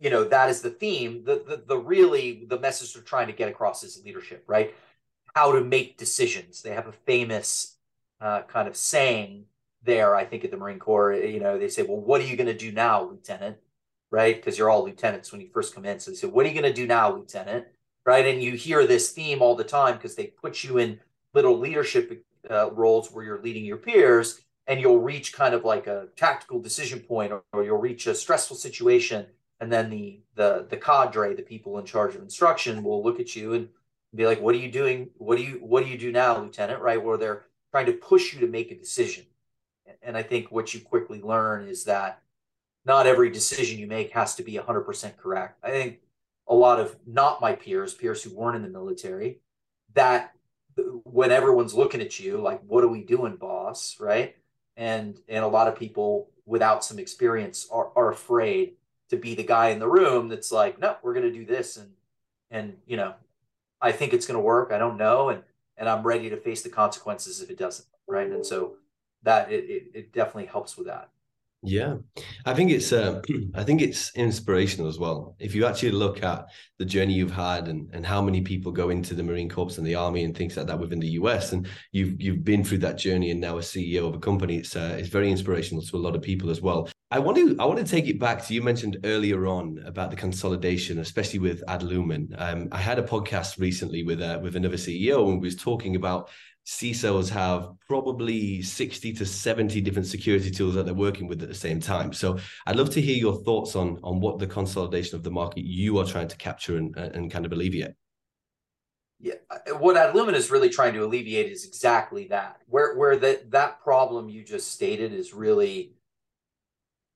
you 0.00 0.10
know 0.10 0.24
that 0.24 0.50
is 0.50 0.62
the 0.62 0.70
theme, 0.70 1.24
the, 1.24 1.42
the 1.46 1.62
the 1.66 1.78
really 1.78 2.44
the 2.46 2.58
message 2.58 2.92
they're 2.92 3.02
trying 3.02 3.28
to 3.28 3.32
get 3.32 3.48
across 3.48 3.82
is 3.82 4.02
leadership, 4.04 4.44
right? 4.46 4.74
How 5.34 5.52
to 5.52 5.62
make 5.62 5.98
decisions. 5.98 6.62
They 6.62 6.74
have 6.74 6.86
a 6.86 6.92
famous 6.92 7.76
uh, 8.20 8.42
kind 8.42 8.68
of 8.68 8.76
saying 8.76 9.46
there, 9.82 10.14
I 10.14 10.24
think, 10.24 10.44
at 10.44 10.50
the 10.50 10.56
Marine 10.56 10.78
Corps. 10.78 11.14
You 11.14 11.40
know, 11.40 11.58
they 11.58 11.68
say, 11.68 11.82
"Well, 11.82 12.00
what 12.00 12.20
are 12.20 12.24
you 12.24 12.36
going 12.36 12.46
to 12.46 12.56
do 12.56 12.72
now, 12.72 13.02
Lieutenant?" 13.02 13.56
Right? 14.10 14.36
Because 14.36 14.58
you're 14.58 14.70
all 14.70 14.84
lieutenants 14.84 15.32
when 15.32 15.40
you 15.40 15.48
first 15.52 15.74
come 15.74 15.86
in. 15.86 15.98
So 15.98 16.10
they 16.10 16.16
say, 16.16 16.26
"What 16.26 16.44
are 16.44 16.48
you 16.48 16.60
going 16.60 16.72
to 16.72 16.80
do 16.80 16.86
now, 16.86 17.14
Lieutenant?" 17.14 17.66
Right? 18.04 18.26
And 18.26 18.42
you 18.42 18.52
hear 18.52 18.86
this 18.86 19.10
theme 19.12 19.42
all 19.42 19.56
the 19.56 19.64
time 19.64 19.94
because 19.96 20.16
they 20.16 20.26
put 20.26 20.64
you 20.64 20.78
in 20.78 21.00
little 21.34 21.58
leadership 21.58 22.24
uh, 22.50 22.70
roles 22.72 23.10
where 23.12 23.24
you're 23.24 23.42
leading 23.42 23.64
your 23.64 23.76
peers 23.76 24.40
and 24.66 24.80
you'll 24.80 25.00
reach 25.00 25.32
kind 25.32 25.54
of 25.54 25.64
like 25.64 25.86
a 25.86 26.08
tactical 26.16 26.60
decision 26.60 27.00
point 27.00 27.32
or, 27.32 27.42
or, 27.52 27.64
you'll 27.64 27.78
reach 27.78 28.06
a 28.06 28.14
stressful 28.14 28.56
situation 28.56 29.26
and 29.60 29.72
then 29.72 29.90
the 29.90 30.20
the 30.34 30.66
the 30.70 30.76
cadre 30.76 31.34
the 31.34 31.42
people 31.42 31.78
in 31.78 31.84
charge 31.84 32.14
of 32.14 32.22
instruction 32.22 32.82
will 32.82 33.02
look 33.02 33.20
at 33.20 33.36
you 33.36 33.54
and 33.54 33.68
be 34.14 34.26
like 34.26 34.40
what 34.40 34.54
are 34.54 34.58
you 34.58 34.70
doing? 34.70 35.10
What 35.16 35.36
do 35.36 35.44
you 35.44 35.58
what 35.62 35.84
do 35.84 35.90
you 35.90 35.98
do 35.98 36.12
now 36.12 36.38
lieutenant? 36.38 36.80
Right? 36.80 37.02
Where 37.02 37.16
they're 37.16 37.44
trying 37.72 37.86
to 37.86 37.92
push 37.92 38.32
you 38.32 38.40
to 38.40 38.46
make 38.46 38.70
a 38.70 38.78
decision. 38.78 39.24
And 40.02 40.16
i 40.16 40.22
think 40.22 40.50
what 40.50 40.72
you 40.74 40.80
quickly 40.80 41.20
learn 41.20 41.66
is 41.66 41.84
that 41.84 42.22
not 42.84 43.06
every 43.06 43.30
decision 43.30 43.78
you 43.78 43.86
make 43.86 44.12
has 44.12 44.34
to 44.36 44.42
be 44.42 44.54
100% 44.54 45.16
correct. 45.16 45.58
I 45.62 45.70
think 45.70 46.00
a 46.48 46.54
lot 46.54 46.80
of 46.80 46.96
not 47.06 47.40
my 47.40 47.54
peers 47.54 47.94
peers 47.94 48.22
who 48.22 48.34
weren't 48.34 48.56
in 48.56 48.62
the 48.62 48.68
military 48.68 49.40
that 49.94 50.32
when 51.04 51.30
everyone's 51.30 51.74
looking 51.74 52.00
at 52.00 52.18
you 52.18 52.38
like 52.38 52.60
what 52.66 52.84
are 52.84 52.88
we 52.88 53.02
doing 53.02 53.36
boss? 53.36 53.96
Right? 53.98 54.36
And 54.76 55.18
and 55.28 55.44
a 55.44 55.48
lot 55.48 55.68
of 55.68 55.76
people 55.76 56.30
without 56.44 56.84
some 56.84 56.98
experience 56.98 57.68
are, 57.70 57.90
are 57.96 58.10
afraid 58.10 58.74
to 59.10 59.16
be 59.16 59.34
the 59.34 59.44
guy 59.44 59.68
in 59.68 59.78
the 59.78 59.88
room 59.88 60.28
that's 60.28 60.50
like 60.52 60.78
no 60.78 60.96
we're 61.02 61.14
going 61.14 61.30
to 61.30 61.38
do 61.38 61.46
this 61.46 61.76
and 61.76 61.90
and 62.50 62.76
you 62.86 62.96
know 62.96 63.14
i 63.82 63.92
think 63.92 64.12
it's 64.12 64.26
going 64.26 64.38
to 64.38 64.42
work 64.42 64.72
i 64.72 64.78
don't 64.78 64.96
know 64.96 65.28
and 65.28 65.42
and 65.76 65.88
i'm 65.88 66.02
ready 66.02 66.30
to 66.30 66.36
face 66.36 66.62
the 66.62 66.68
consequences 66.70 67.42
if 67.42 67.50
it 67.50 67.58
doesn't 67.58 67.86
right? 68.12 68.30
And 68.30 68.44
so 68.46 68.74
that 69.22 69.50
it, 69.50 69.64
it, 69.64 69.82
it 69.94 70.12
definitely 70.12 70.46
helps 70.46 70.76
with 70.76 70.86
that 70.86 71.08
yeah, 71.62 71.96
I 72.44 72.54
think 72.54 72.72
it's 72.72 72.92
uh, 72.92 73.22
I 73.54 73.62
think 73.62 73.82
it's 73.82 74.14
inspirational 74.16 74.88
as 74.88 74.98
well. 74.98 75.36
If 75.38 75.54
you 75.54 75.64
actually 75.64 75.92
look 75.92 76.22
at 76.24 76.46
the 76.78 76.84
journey 76.84 77.14
you've 77.14 77.30
had 77.30 77.68
and, 77.68 77.88
and 77.92 78.04
how 78.04 78.20
many 78.20 78.40
people 78.40 78.72
go 78.72 78.90
into 78.90 79.14
the 79.14 79.22
Marine 79.22 79.48
Corps 79.48 79.78
and 79.78 79.86
the 79.86 79.94
Army 79.94 80.24
and 80.24 80.36
things 80.36 80.56
like 80.56 80.66
that 80.66 80.78
within 80.78 80.98
the 80.98 81.10
US, 81.10 81.52
and 81.52 81.68
you've 81.92 82.20
you've 82.20 82.44
been 82.44 82.64
through 82.64 82.78
that 82.78 82.98
journey 82.98 83.30
and 83.30 83.40
now 83.40 83.58
a 83.58 83.60
CEO 83.60 84.08
of 84.08 84.14
a 84.14 84.18
company, 84.18 84.56
it's 84.56 84.74
uh, 84.74 84.96
it's 84.98 85.08
very 85.08 85.30
inspirational 85.30 85.82
to 85.84 85.96
a 85.96 85.98
lot 85.98 86.16
of 86.16 86.22
people 86.22 86.50
as 86.50 86.60
well. 86.60 86.88
I 87.12 87.18
want 87.18 87.36
to 87.36 87.54
I 87.60 87.66
want 87.66 87.78
to 87.78 87.84
take 87.84 88.08
it 88.08 88.18
back 88.18 88.44
to 88.46 88.54
you 88.54 88.62
mentioned 88.62 88.96
earlier 89.04 89.46
on 89.46 89.82
about 89.86 90.10
the 90.10 90.16
consolidation, 90.16 90.98
especially 90.98 91.38
with 91.38 91.62
Adlumin. 91.68 92.34
Um, 92.40 92.68
I 92.72 92.78
had 92.78 92.98
a 92.98 93.02
podcast 93.02 93.60
recently 93.60 94.02
with 94.02 94.20
uh, 94.20 94.40
with 94.42 94.56
another 94.56 94.78
CEO 94.78 95.28
and 95.28 95.40
we 95.40 95.46
was 95.46 95.56
talking 95.56 95.94
about 95.94 96.30
CISOs 96.66 97.28
have 97.30 97.70
probably 97.88 98.62
60 98.62 99.12
to 99.14 99.26
70 99.26 99.80
different 99.80 100.06
security 100.06 100.50
tools 100.50 100.74
that 100.74 100.84
they're 100.84 100.94
working 100.94 101.26
with 101.26 101.42
at 101.42 101.48
the 101.48 101.54
same 101.54 101.80
time. 101.80 102.12
So 102.12 102.38
I'd 102.66 102.76
love 102.76 102.90
to 102.90 103.00
hear 103.00 103.16
your 103.16 103.42
thoughts 103.42 103.74
on, 103.74 103.98
on 104.04 104.20
what 104.20 104.38
the 104.38 104.46
consolidation 104.46 105.16
of 105.16 105.24
the 105.24 105.30
market 105.30 105.64
you 105.64 105.98
are 105.98 106.04
trying 106.04 106.28
to 106.28 106.36
capture 106.36 106.76
and, 106.76 106.96
uh, 106.96 107.10
and 107.14 107.30
kind 107.30 107.44
of 107.44 107.52
alleviate. 107.52 107.94
Yeah, 109.18 109.34
uh, 109.50 109.76
what 109.78 109.96
Adlumin 109.96 110.34
is 110.34 110.50
really 110.50 110.68
trying 110.68 110.94
to 110.94 111.04
alleviate 111.04 111.50
is 111.50 111.64
exactly 111.64 112.26
that. 112.28 112.56
Where 112.66 112.96
where 112.96 113.16
that 113.18 113.52
that 113.52 113.80
problem 113.80 114.28
you 114.28 114.42
just 114.42 114.72
stated 114.72 115.12
is 115.12 115.32
really 115.32 115.94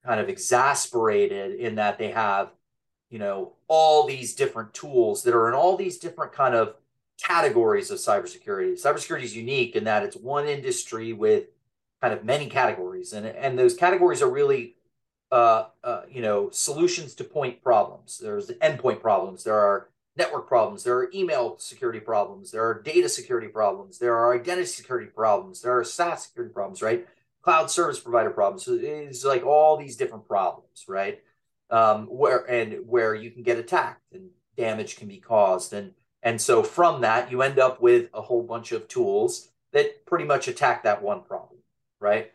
kind 0.05 0.21
of 0.21 0.29
exasperated 0.29 1.59
in 1.59 1.75
that 1.75 1.99
they 1.99 2.13
have, 2.13 2.53
you 3.11 3.19
know, 3.19 3.55
all 3.67 4.07
these 4.07 4.37
different 4.37 4.73
tools 4.73 5.25
that 5.25 5.35
are 5.35 5.49
in 5.49 5.55
all 5.55 5.77
these 5.77 5.99
different 5.99 6.33
kind 6.33 6.55
of 6.55 6.77
categories 7.23 7.91
of 7.91 7.99
cybersecurity. 7.99 8.73
Cybersecurity 8.73 9.23
is 9.23 9.37
unique 9.37 9.77
in 9.77 9.85
that 9.85 10.03
it's 10.03 10.17
one 10.17 10.47
industry 10.47 11.13
with 11.13 11.47
kind 12.01 12.13
of 12.13 12.25
many 12.25 12.47
categories, 12.47 13.13
and 13.13 13.27
and 13.27 13.59
those 13.59 13.75
categories 13.75 14.23
are 14.23 14.31
really, 14.31 14.77
uh, 15.33 15.67
uh, 15.83 16.03
you 16.11 16.21
know, 16.21 16.51
solutions 16.51 17.15
to 17.15 17.25
point 17.25 17.63
problems. 17.63 18.19
There's 18.19 18.49
endpoint 18.49 19.01
problems. 19.01 19.45
There 19.45 19.59
are 19.59 19.89
network 20.17 20.47
problems. 20.49 20.85
There 20.85 20.97
are 20.97 21.11
email 21.15 21.59
security 21.59 22.01
problems. 22.01 22.51
There 22.51 22.65
are 22.67 22.83
data 22.83 23.09
security 23.09 23.49
problems. 23.49 23.99
There 23.99 24.15
are 24.15 24.35
identity 24.35 24.67
security 24.67 25.09
problems. 25.09 25.63
There 25.63 25.79
are 25.79 25.85
SaaS 25.85 26.25
security 26.25 26.53
problems. 26.53 26.83
Right, 26.83 27.07
cloud 27.43 27.71
service 27.71 28.01
provider 28.01 28.31
problems. 28.31 28.65
So 28.65 28.75
it's 28.75 29.25
like 29.25 29.45
all 29.45 29.77
these 29.77 29.97
different 29.97 30.27
problems, 30.29 30.85
right? 30.89 31.23
Um, 31.71 32.07
where 32.07 32.45
and 32.51 32.87
where 32.87 33.15
you 33.15 33.31
can 33.31 33.43
get 33.43 33.59
attacked 33.59 34.13
and 34.13 34.31
damage 34.57 34.97
can 34.97 35.09
be 35.09 35.19
caused 35.19 35.73
and 35.73 35.93
and 36.27 36.41
so 36.41 36.65
from 36.65 37.03
that, 37.03 37.31
you 37.31 37.41
end 37.41 37.61
up 37.61 37.81
with 37.81 38.11
a 38.13 38.21
whole 38.21 38.43
bunch 38.43 38.73
of 38.73 38.89
tools 38.89 39.49
that 39.73 40.05
pretty 40.07 40.25
much 40.25 40.49
attack 40.49 40.83
that 40.83 41.01
one 41.01 41.23
problem, 41.23 41.61
right? 42.01 42.33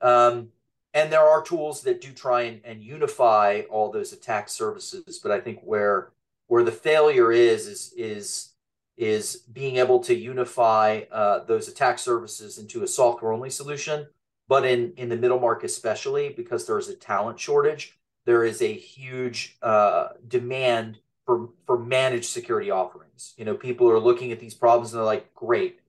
Um, 0.00 0.48
and 0.94 1.12
there 1.12 1.20
are 1.28 1.42
tools 1.42 1.82
that 1.82 2.00
do 2.00 2.10
try 2.12 2.44
and, 2.44 2.62
and 2.64 2.82
unify 2.82 3.64
all 3.68 3.92
those 3.92 4.14
attack 4.14 4.48
services, 4.48 5.20
but 5.22 5.30
I 5.30 5.40
think 5.40 5.60
where 5.62 6.12
where 6.46 6.64
the 6.64 6.72
failure 6.72 7.32
is 7.32 7.66
is 7.66 7.92
is 7.98 8.54
is 8.96 9.36
being 9.52 9.76
able 9.76 10.00
to 10.04 10.14
unify 10.14 11.02
uh, 11.12 11.44
those 11.44 11.68
attack 11.68 11.98
services 11.98 12.56
into 12.56 12.82
a 12.82 12.88
software 12.88 13.32
only 13.32 13.50
solution. 13.50 14.06
But 14.48 14.64
in 14.64 14.94
in 14.96 15.10
the 15.10 15.18
middle 15.18 15.38
market, 15.38 15.66
especially 15.66 16.30
because 16.30 16.66
there's 16.66 16.88
a 16.88 16.96
talent 16.96 17.38
shortage, 17.38 17.98
there 18.24 18.42
is 18.42 18.62
a 18.62 18.72
huge 18.72 19.58
uh, 19.60 20.14
demand 20.26 21.00
for 21.26 21.50
for 21.66 21.78
managed 21.78 22.26
security 22.26 22.70
offerings. 22.70 23.34
You 23.36 23.44
know, 23.44 23.54
people 23.54 23.90
are 23.90 23.98
looking 23.98 24.32
at 24.32 24.40
these 24.40 24.54
problems 24.54 24.92
and 24.92 24.98
they're 24.98 25.06
like, 25.06 25.34
great, 25.34 25.80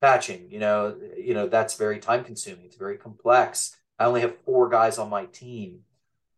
patching. 0.00 0.48
You 0.50 0.58
know, 0.58 0.96
you 1.16 1.34
know 1.34 1.48
that's 1.48 1.76
very 1.76 1.98
time 1.98 2.24
consuming. 2.24 2.64
It's 2.64 2.76
very 2.76 2.96
complex. 2.96 3.76
I 3.98 4.06
only 4.06 4.22
have 4.22 4.38
four 4.44 4.68
guys 4.68 4.98
on 4.98 5.10
my 5.10 5.26
team. 5.26 5.80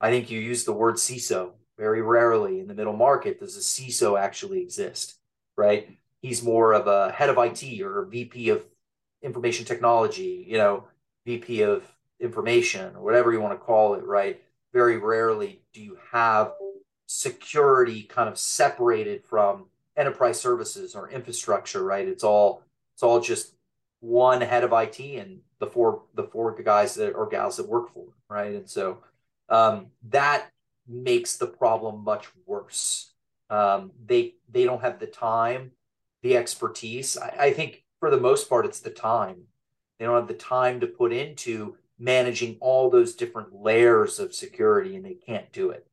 I 0.01 0.11
think 0.11 0.31
you 0.31 0.41
use 0.41 0.65
the 0.65 0.73
word 0.73 0.97
CISO 0.97 1.53
very 1.79 2.03
rarely 2.03 2.61
in 2.61 2.67
the 2.67 2.75
middle 2.75 2.97
market. 2.97 3.41
Does 3.41 3.57
a 3.57 3.61
CISO 3.61 4.19
actually 4.19 4.61
exist? 4.61 5.17
Right? 5.57 5.97
He's 6.21 6.43
more 6.43 6.73
of 6.73 6.87
a 6.87 7.13
head 7.13 7.31
of 7.31 7.39
IT 7.39 7.81
or 7.81 8.05
VP 8.07 8.51
of 8.51 8.65
information 9.23 9.65
technology. 9.65 10.45
You 10.49 10.59
know, 10.59 10.85
VP 11.25 11.63
of 11.63 11.85
information 12.21 12.97
or 12.97 13.03
whatever 13.03 13.33
you 13.33 13.41
want 13.41 13.59
to 13.59 13.65
call 13.65 13.95
it. 13.95 14.05
Right? 14.05 14.43
Very 14.73 14.99
rarely 14.99 15.63
do 15.73 15.81
you 15.81 15.99
have 16.11 16.53
security 17.13 18.03
kind 18.05 18.29
of 18.29 18.39
separated 18.39 19.23
from 19.23 19.67
enterprise 19.97 20.41
services 20.41 20.95
or 20.95 21.11
infrastructure, 21.11 21.85
right? 21.85 22.09
It's 22.09 22.25
all 22.25 22.63
it's 22.95 23.03
all 23.03 23.21
just 23.21 23.55
one 24.01 24.41
head 24.41 24.65
of 24.65 24.73
IT 24.73 24.99
and 24.99 25.41
the 25.59 25.67
four 25.67 26.05
the 26.15 26.25
four 26.25 26.55
guys 26.63 26.95
that 26.95 27.13
or 27.13 27.29
gals 27.29 27.59
that 27.59 27.69
work 27.69 27.93
for, 27.93 28.07
right? 28.29 28.55
And 28.55 28.69
so 28.69 28.99
um, 29.51 29.89
that 30.09 30.51
makes 30.89 31.37
the 31.37 31.47
problem 31.47 32.03
much 32.03 32.29
worse. 32.47 33.13
Um, 33.51 33.93
they 34.05 34.35
they 34.51 34.65
don't 34.65 34.83
have 34.83 34.99
the 34.99 35.07
time, 35.07 35.73
the 36.23 36.37
expertise. 36.37 37.19
I, 37.19 37.35
I 37.39 37.53
think 37.53 37.85
for 38.01 38.11
the 38.11 38.21
most 38.21 38.49
part, 38.49 38.65
it's 38.65 38.81
the 38.81 38.91
time. 38.91 39.43
They 39.99 40.07
don't 40.07 40.17
have 40.17 40.29
the 40.29 40.35
time 40.35 40.81
to 40.81 40.87
put 40.87 41.13
into 41.13 41.77
managing 41.99 42.57
all 42.61 42.89
those 42.89 43.15
different 43.15 43.55
layers 43.55 44.19
of 44.19 44.35
security, 44.35 44.97
and 44.97 45.05
they 45.05 45.15
can't 45.15 45.53
do 45.53 45.71
it. 45.71 45.87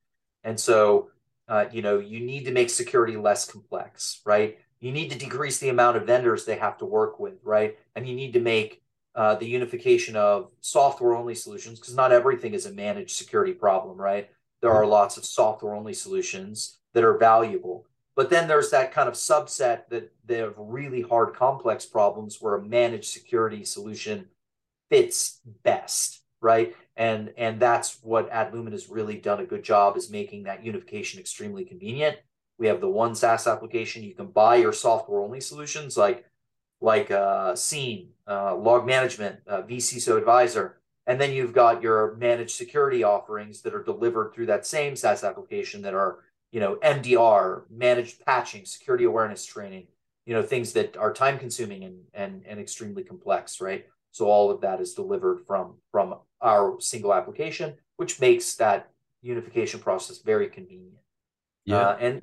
And 0.43 0.59
so, 0.59 1.09
uh, 1.47 1.65
you 1.71 1.81
know, 1.81 1.99
you 1.99 2.19
need 2.19 2.45
to 2.45 2.51
make 2.51 2.69
security 2.69 3.17
less 3.17 3.49
complex, 3.49 4.21
right? 4.25 4.57
You 4.79 4.91
need 4.91 5.11
to 5.11 5.17
decrease 5.17 5.59
the 5.59 5.69
amount 5.69 5.97
of 5.97 6.05
vendors 6.05 6.45
they 6.45 6.57
have 6.57 6.77
to 6.77 6.85
work 6.85 7.19
with, 7.19 7.39
right? 7.43 7.77
And 7.95 8.07
you 8.07 8.15
need 8.15 8.33
to 8.33 8.39
make 8.39 8.81
uh, 9.15 9.35
the 9.35 9.47
unification 9.47 10.15
of 10.15 10.51
software 10.61 11.15
only 11.15 11.35
solutions 11.35 11.79
because 11.79 11.95
not 11.95 12.11
everything 12.11 12.53
is 12.53 12.65
a 12.65 12.71
managed 12.71 13.17
security 13.17 13.53
problem, 13.53 13.97
right? 13.97 14.29
There 14.61 14.71
are 14.71 14.85
lots 14.85 15.17
of 15.17 15.25
software 15.25 15.73
only 15.73 15.93
solutions 15.93 16.79
that 16.93 17.03
are 17.03 17.17
valuable. 17.17 17.85
But 18.15 18.29
then 18.29 18.47
there's 18.47 18.71
that 18.71 18.91
kind 18.91 19.07
of 19.07 19.15
subset 19.15 19.87
that 19.89 20.11
they 20.25 20.37
have 20.37 20.53
really 20.57 21.01
hard, 21.01 21.33
complex 21.33 21.85
problems 21.85 22.37
where 22.39 22.55
a 22.55 22.61
managed 22.61 23.05
security 23.05 23.63
solution 23.63 24.27
fits 24.89 25.39
best, 25.63 26.18
right? 26.41 26.75
and 26.99 27.31
and 27.37 27.61
that's 27.61 27.97
what 28.03 28.29
Adlumin 28.29 28.73
has 28.73 28.89
really 28.89 29.15
done 29.15 29.39
a 29.39 29.45
good 29.45 29.63
job 29.63 29.95
is 29.95 30.11
making 30.11 30.43
that 30.43 30.63
unification 30.65 31.19
extremely 31.19 31.63
convenient. 31.63 32.17
We 32.59 32.67
have 32.67 32.81
the 32.81 32.89
one 32.89 33.15
SaaS 33.15 33.47
application. 33.47 34.03
You 34.03 34.13
can 34.13 34.27
buy 34.27 34.57
your 34.57 34.73
software 34.73 35.21
only 35.21 35.39
solutions 35.39 35.97
like 35.97 36.25
like 36.81 37.09
uh, 37.09 37.55
SIEM, 37.55 38.09
uh, 38.27 38.55
log 38.55 38.85
management, 38.85 39.39
uh, 39.47 39.61
vCISO 39.63 40.17
advisor, 40.17 40.79
and 41.07 41.19
then 41.19 41.31
you've 41.31 41.53
got 41.53 41.81
your 41.81 42.15
managed 42.15 42.51
security 42.51 43.03
offerings 43.03 43.61
that 43.61 43.73
are 43.73 43.83
delivered 43.83 44.33
through 44.33 44.47
that 44.47 44.65
same 44.65 44.95
SaaS 44.97 45.23
application 45.23 45.81
that 45.83 45.93
are 45.93 46.19
you 46.51 46.59
know 46.59 46.75
MDR, 46.83 47.63
managed 47.71 48.25
patching, 48.25 48.65
security 48.65 49.05
awareness 49.05 49.45
training, 49.45 49.87
you 50.25 50.33
know 50.33 50.43
things 50.43 50.73
that 50.73 50.97
are 50.97 51.13
time 51.13 51.39
consuming 51.39 51.85
and 51.85 52.01
and 52.13 52.43
and 52.45 52.59
extremely 52.59 53.03
complex, 53.05 53.61
right? 53.61 53.85
So 54.11 54.25
all 54.25 54.51
of 54.51 54.61
that 54.61 54.81
is 54.81 54.93
delivered 54.93 55.41
from 55.45 55.75
from 55.91 56.15
our 56.41 56.79
single 56.79 57.13
application, 57.13 57.75
which 57.97 58.19
makes 58.19 58.55
that 58.55 58.91
unification 59.21 59.79
process 59.79 60.19
very 60.19 60.47
convenient. 60.47 60.97
Yeah. 61.65 61.77
Uh, 61.77 61.97
and 61.99 62.21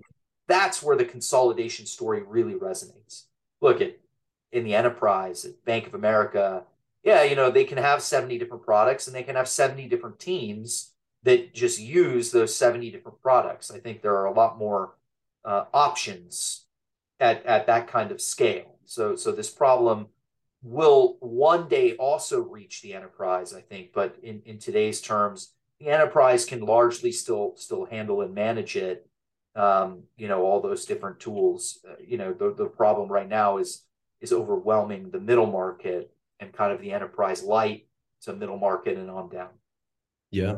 that's 0.48 0.82
where 0.82 0.96
the 0.96 1.04
consolidation 1.04 1.86
story 1.86 2.22
really 2.22 2.54
resonates. 2.54 3.24
Look 3.60 3.80
at 3.80 3.98
in 4.52 4.64
the 4.64 4.74
enterprise 4.74 5.44
at 5.44 5.64
Bank 5.64 5.86
of 5.86 5.94
America, 5.94 6.64
yeah, 7.02 7.22
you 7.22 7.36
know, 7.36 7.50
they 7.50 7.64
can 7.64 7.78
have 7.78 8.02
70 8.02 8.38
different 8.38 8.64
products 8.64 9.06
and 9.06 9.14
they 9.14 9.22
can 9.22 9.36
have 9.36 9.48
70 9.48 9.86
different 9.88 10.18
teams 10.18 10.92
that 11.24 11.54
just 11.54 11.80
use 11.80 12.30
those 12.30 12.54
70 12.54 12.90
different 12.90 13.20
products. 13.20 13.70
I 13.70 13.78
think 13.78 14.00
there 14.00 14.16
are 14.16 14.26
a 14.26 14.32
lot 14.32 14.58
more 14.58 14.94
uh, 15.44 15.64
options 15.74 16.66
at, 17.20 17.44
at 17.46 17.66
that 17.66 17.88
kind 17.88 18.10
of 18.10 18.20
scale. 18.20 18.78
So, 18.84 19.16
so 19.16 19.32
this 19.32 19.50
problem 19.50 20.06
will 20.66 21.16
one 21.20 21.68
day 21.68 21.94
also 21.94 22.40
reach 22.40 22.82
the 22.82 22.92
enterprise, 22.92 23.54
I 23.54 23.60
think. 23.60 23.92
But 23.94 24.16
in, 24.22 24.42
in 24.44 24.58
today's 24.58 25.00
terms, 25.00 25.52
the 25.78 25.88
enterprise 25.88 26.44
can 26.44 26.60
largely 26.60 27.12
still 27.12 27.54
still 27.56 27.84
handle 27.84 28.22
and 28.22 28.34
manage 28.34 28.76
it. 28.76 29.08
Um, 29.54 30.02
you 30.16 30.28
know, 30.28 30.42
all 30.42 30.60
those 30.60 30.84
different 30.84 31.20
tools. 31.20 31.78
Uh, 31.88 31.94
you 32.04 32.18
know, 32.18 32.32
the, 32.32 32.52
the 32.52 32.66
problem 32.66 33.08
right 33.08 33.28
now 33.28 33.58
is 33.58 33.84
is 34.20 34.32
overwhelming 34.32 35.10
the 35.10 35.20
middle 35.20 35.46
market 35.46 36.10
and 36.40 36.52
kind 36.52 36.72
of 36.72 36.80
the 36.80 36.92
enterprise 36.92 37.42
light 37.42 37.86
to 38.22 38.32
middle 38.32 38.58
market 38.58 38.98
and 38.98 39.10
on 39.10 39.28
down. 39.28 39.50
Yeah. 40.30 40.56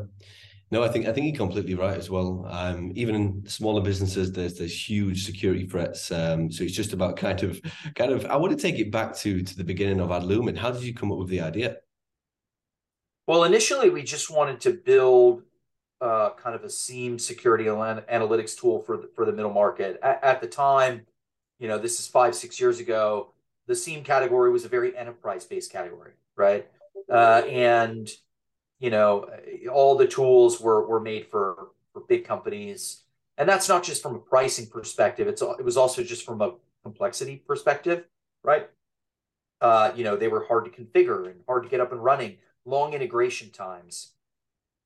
No, 0.71 0.83
I 0.83 0.89
think 0.89 1.07
I 1.07 1.13
think 1.13 1.27
you're 1.27 1.47
completely 1.47 1.75
right 1.75 1.97
as 1.97 2.11
well. 2.11 2.47
Um, 2.51 2.93
even 2.95 3.15
in 3.15 3.47
smaller 3.47 3.81
businesses, 3.81 4.33
there's 4.33 4.59
there's 4.59 4.89
huge 4.89 5.25
security 5.25 5.67
threats. 5.67 6.13
Um, 6.13 6.51
so 6.53 6.63
it's 6.65 6.75
just 6.75 6.93
about 6.93 7.17
kind 7.17 7.43
of 7.43 7.61
kind 7.95 8.13
of. 8.13 8.27
I 8.27 8.37
want 8.37 8.57
to 8.57 8.63
take 8.63 8.79
it 8.79 8.91
back 8.91 9.17
to 9.19 9.43
to 9.43 9.57
the 9.57 9.65
beginning 9.65 10.01
of 10.01 10.11
Adlumin. 10.11 10.59
How 10.59 10.71
did 10.71 10.83
you 10.83 10.93
come 10.93 11.11
up 11.11 11.19
with 11.19 11.29
the 11.29 11.41
idea? 11.41 11.79
Well, 13.27 13.45
initially 13.45 13.89
we 13.89 14.03
just 14.03 14.31
wanted 14.31 14.61
to 14.63 14.73
build 14.73 15.43
uh, 16.01 16.31
kind 16.31 16.55
of 16.55 16.65
a 16.65 16.71
SIEM 16.71 17.19
security 17.19 17.65
analytics 17.65 18.59
tool 18.59 18.81
for 18.81 18.97
the, 18.99 19.11
for 19.15 19.25
the 19.25 19.33
middle 19.33 19.53
market. 19.53 19.99
At, 20.03 20.23
at 20.23 20.41
the 20.41 20.47
time, 20.47 21.07
you 21.59 21.69
know, 21.69 21.79
this 21.79 21.99
is 21.99 22.07
five 22.07 22.35
six 22.35 22.61
years 22.61 22.79
ago. 22.79 23.33
The 23.67 23.75
SIEM 23.75 24.05
category 24.05 24.51
was 24.51 24.65
a 24.65 24.69
very 24.69 24.97
enterprise 24.97 25.45
based 25.45 25.73
category, 25.73 26.13
right? 26.37 26.69
Uh, 27.11 27.43
and 27.49 28.09
you 28.79 28.91
know 28.91 29.29
all 29.73 29.97
the 29.97 30.07
tools 30.07 30.61
were 30.61 30.87
were 30.87 31.01
made 31.01 31.27
for 31.27 31.69
for 31.93 32.03
big 32.09 32.25
companies. 32.25 33.03
And 33.37 33.49
that's 33.49 33.69
not 33.69 33.85
just 33.85 34.03
from 34.03 34.17
a 34.17 34.19
pricing 34.19 34.67
perspective. 34.67 35.29
It's 35.29 35.43
it 35.43 35.65
was 35.65 35.77
also 35.77 36.03
just 36.03 36.25
from 36.25 36.41
a 36.41 36.55
complexity 36.83 37.37
perspective 37.37 38.05
right? 38.43 38.69
Uh, 39.61 39.93
you 39.97 40.05
know 40.05 40.17
they 40.17 40.29
were 40.29 40.45
hard 40.45 40.65
to 40.65 40.71
configure 40.71 41.27
and 41.27 41.41
hard 41.47 41.65
to 41.65 41.69
get 41.69 41.81
up 41.81 41.93
and 41.93 42.03
running 42.03 42.37
long 42.65 42.93
integration 42.95 43.51
times. 43.51 44.13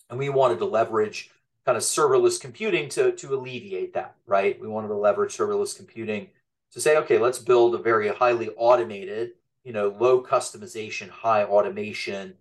And 0.09 0.19
we 0.19 0.29
wanted 0.29 0.59
to 0.59 0.65
leverage 0.65 1.31
kind 1.65 1.77
of 1.77 1.83
serverless 1.83 2.41
computing 2.41 2.89
to 2.91 3.13
to 3.13 3.35
alleviate 3.35 3.95
that 3.95 4.17
right? 4.27 4.61
We 4.61 4.69
wanted 4.69 4.89
to 4.89 4.97
leverage 4.97 5.37
serverless 5.37 5.77
computing 5.77 6.29
to 6.73 6.81
say 6.81 6.97
okay 6.99 7.19
let's 7.19 7.39
build 7.39 7.75
a 7.75 7.79
very 7.79 8.09
highly 8.09 8.51
automated 8.57 9.33
you 9.65 9.73
know 9.73 9.95
low 10.01 10.23
customization 10.23 11.09
high 11.11 11.45
automation 11.45 12.35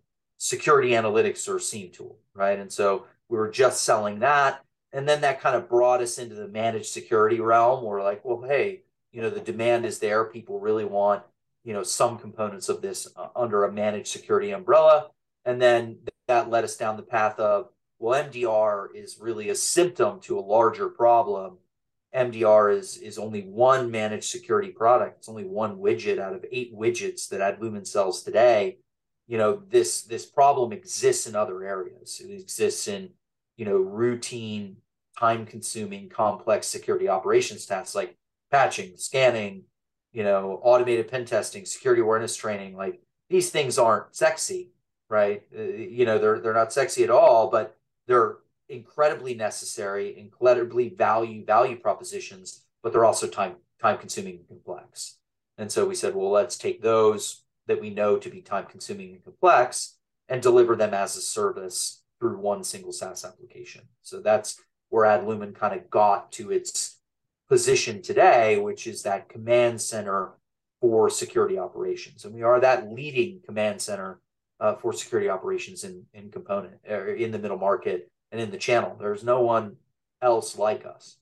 security 0.44 0.90
analytics 0.90 1.48
or 1.48 1.60
SIEM 1.60 1.92
tool, 1.92 2.18
right? 2.34 2.58
And 2.58 2.74
so 2.74 3.06
we 3.30 3.38
were 3.38 3.52
just 3.52 3.86
selling 3.86 4.18
that. 4.20 4.66
And 4.92 5.08
then 5.08 5.22
that 5.22 5.40
kind 5.40 5.56
of 5.56 5.70
brought 5.70 6.02
us 6.02 6.18
into 6.18 6.34
the 6.34 6.48
managed 6.48 6.88
security 6.88 7.40
realm. 7.40 7.84
We're 7.84 8.02
like, 8.02 8.26
well, 8.26 8.42
hey, 8.42 8.82
you 9.12 9.22
know, 9.22 9.30
the 9.30 9.40
demand 9.40 9.86
is 9.86 10.00
there. 10.00 10.26
People 10.26 10.60
really 10.60 10.84
want, 10.84 11.22
you 11.64 11.74
know, 11.74 11.84
some 11.84 12.18
components 12.18 12.70
of 12.70 12.82
this 12.82 13.08
uh, 13.16 13.28
under 13.36 13.66
a 13.66 13.72
managed 13.72 14.08
security 14.08 14.50
umbrella. 14.50 15.12
And 15.46 15.62
then 15.62 16.00
that 16.28 16.50
led 16.50 16.64
us 16.64 16.76
down 16.76 16.98
the 16.98 17.04
path 17.04 17.40
of, 17.40 17.70
well, 18.00 18.24
MDR 18.24 18.88
is 18.96 19.20
really 19.22 19.50
a 19.50 19.56
symptom 19.56 20.20
to 20.22 20.40
a 20.40 20.42
larger 20.42 20.90
problem. 20.90 21.60
MDR 22.16 22.76
is 22.76 22.98
is 22.98 23.20
only 23.20 23.44
one 23.44 23.92
managed 23.92 24.24
security 24.24 24.70
product. 24.70 25.20
It's 25.20 25.30
only 25.30 25.46
one 25.46 25.78
widget 25.78 26.18
out 26.18 26.34
of 26.34 26.44
eight 26.52 26.76
widgets 26.76 27.30
that 27.30 27.42
Adlumin 27.42 27.86
sells 27.86 28.24
today 28.24 28.80
you 29.32 29.38
know 29.38 29.62
this 29.70 30.02
this 30.02 30.26
problem 30.26 30.74
exists 30.74 31.26
in 31.26 31.38
other 31.38 31.64
areas. 31.64 32.20
It 32.20 32.34
exists 32.34 32.90
in 32.90 33.12
you 33.56 33.64
know 33.64 33.78
routine 33.78 34.76
time 35.18 35.46
consuming 35.46 36.10
complex 36.10 36.68
security 36.68 37.08
operations 37.08 37.66
tasks 37.66 37.96
like 37.96 38.18
patching 38.52 38.98
scanning 38.98 39.64
you 40.12 40.24
know 40.24 40.60
automated 40.64 41.08
pen 41.08 41.24
testing 41.24 41.66
security 41.66 42.02
awareness 42.02 42.36
training. 42.36 42.76
Like 42.76 43.02
these 43.30 43.50
things 43.52 43.78
aren't 43.78 44.14
sexy 44.14 44.72
right? 45.08 45.44
Uh, 45.58 45.62
you 45.62 46.06
know 46.06 46.18
they're 46.18 46.40
they're 46.42 46.54
not 46.54 46.74
sexy 46.74 47.02
at 47.06 47.10
all 47.10 47.50
but 47.50 47.78
they're 48.08 48.40
incredibly 48.68 49.34
necessary 49.34 50.20
incredibly 50.20 50.90
value 50.90 51.46
value 51.46 51.78
propositions 51.78 52.66
but 52.84 52.92
they're 52.92 53.06
also 53.06 53.28
time 53.28 53.56
time 53.82 53.98
consuming 53.98 54.40
and 54.40 54.48
complex. 54.50 55.20
And 55.58 55.72
so 55.72 55.86
we 55.86 55.96
said 55.96 56.16
well 56.16 56.32
let's 56.32 56.58
take 56.58 56.82
those 56.82 57.44
that 57.68 57.82
we 57.82 57.90
know 57.90 58.18
to 58.18 58.30
be 58.30 58.42
time 58.42 58.66
consuming 58.66 59.14
and 59.14 59.24
complex 59.24 59.98
and 60.28 60.42
deliver 60.42 60.76
them 60.76 60.94
as 60.94 61.16
a 61.16 61.22
service 61.22 62.04
through 62.20 62.38
one 62.38 62.64
single 62.64 62.92
SaaS 62.92 63.26
application. 63.26 63.82
So 64.02 64.22
that's 64.22 64.62
where 64.90 65.06
Adlumin 65.06 65.56
kind 65.56 65.74
of 65.74 65.90
got 65.90 66.32
to 66.34 66.52
its 66.52 67.00
position 67.50 68.02
today, 68.02 68.60
which 68.60 68.88
is 68.88 69.04
that 69.04 69.30
command 69.30 69.82
center 69.82 70.32
for 70.80 71.10
security 71.10 71.60
operations. 71.60 72.26
And 72.26 72.34
we 72.34 72.44
are 72.44 72.60
that 72.60 72.92
leading 72.92 73.42
command 73.46 73.82
center 73.82 74.20
uh, 74.60 74.76
for 74.76 74.94
security 74.94 75.30
operations 75.30 75.84
in, 75.84 76.06
in 76.14 76.32
component 76.32 76.76
or 76.88 77.10
er, 77.10 77.14
in 77.14 77.32
the 77.32 77.40
middle 77.40 77.58
market 77.58 78.10
and 78.32 78.40
in 78.40 78.52
the 78.52 78.58
channel. 78.58 78.96
There's 79.00 79.24
no 79.24 79.42
one 79.42 79.78
else 80.22 80.58
like 80.58 80.86
us. 80.86 81.18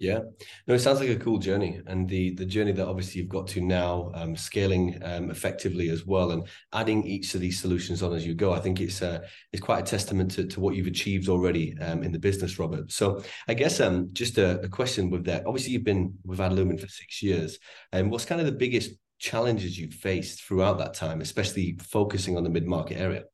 Yeah, 0.00 0.20
no, 0.68 0.74
it 0.74 0.78
sounds 0.78 1.00
like 1.00 1.08
a 1.08 1.16
cool 1.16 1.38
journey, 1.38 1.80
and 1.88 2.08
the 2.08 2.32
the 2.34 2.44
journey 2.44 2.70
that 2.70 2.86
obviously 2.86 3.20
you've 3.20 3.28
got 3.28 3.48
to 3.48 3.60
now, 3.60 4.12
um, 4.14 4.36
scaling 4.36 4.96
um, 5.02 5.28
effectively 5.28 5.88
as 5.88 6.06
well, 6.06 6.30
and 6.30 6.46
adding 6.72 7.04
each 7.04 7.34
of 7.34 7.40
these 7.40 7.60
solutions 7.60 8.00
on 8.00 8.12
as 8.12 8.24
you 8.24 8.34
go. 8.34 8.52
I 8.52 8.60
think 8.60 8.80
it's 8.80 9.02
uh, 9.02 9.26
it's 9.52 9.60
quite 9.60 9.80
a 9.80 9.90
testament 9.90 10.30
to, 10.32 10.46
to 10.46 10.60
what 10.60 10.76
you've 10.76 10.86
achieved 10.86 11.28
already 11.28 11.76
um, 11.80 12.04
in 12.04 12.12
the 12.12 12.18
business, 12.20 12.60
Robert. 12.60 12.92
So 12.92 13.24
I 13.48 13.54
guess 13.54 13.80
um, 13.80 14.10
just 14.12 14.38
a, 14.38 14.60
a 14.60 14.68
question 14.68 15.10
with 15.10 15.24
that. 15.24 15.44
Obviously, 15.46 15.72
you've 15.72 15.82
been 15.82 16.14
with 16.24 16.38
Adlumin 16.38 16.78
for 16.78 16.86
six 16.86 17.20
years, 17.20 17.58
and 17.90 18.08
what's 18.08 18.24
kind 18.24 18.40
of 18.40 18.46
the 18.46 18.52
biggest 18.52 18.92
challenges 19.18 19.76
you've 19.76 19.94
faced 19.94 20.44
throughout 20.44 20.78
that 20.78 20.94
time, 20.94 21.20
especially 21.20 21.76
focusing 21.82 22.36
on 22.36 22.44
the 22.44 22.50
mid 22.50 22.68
market 22.68 22.98
area? 22.98 23.24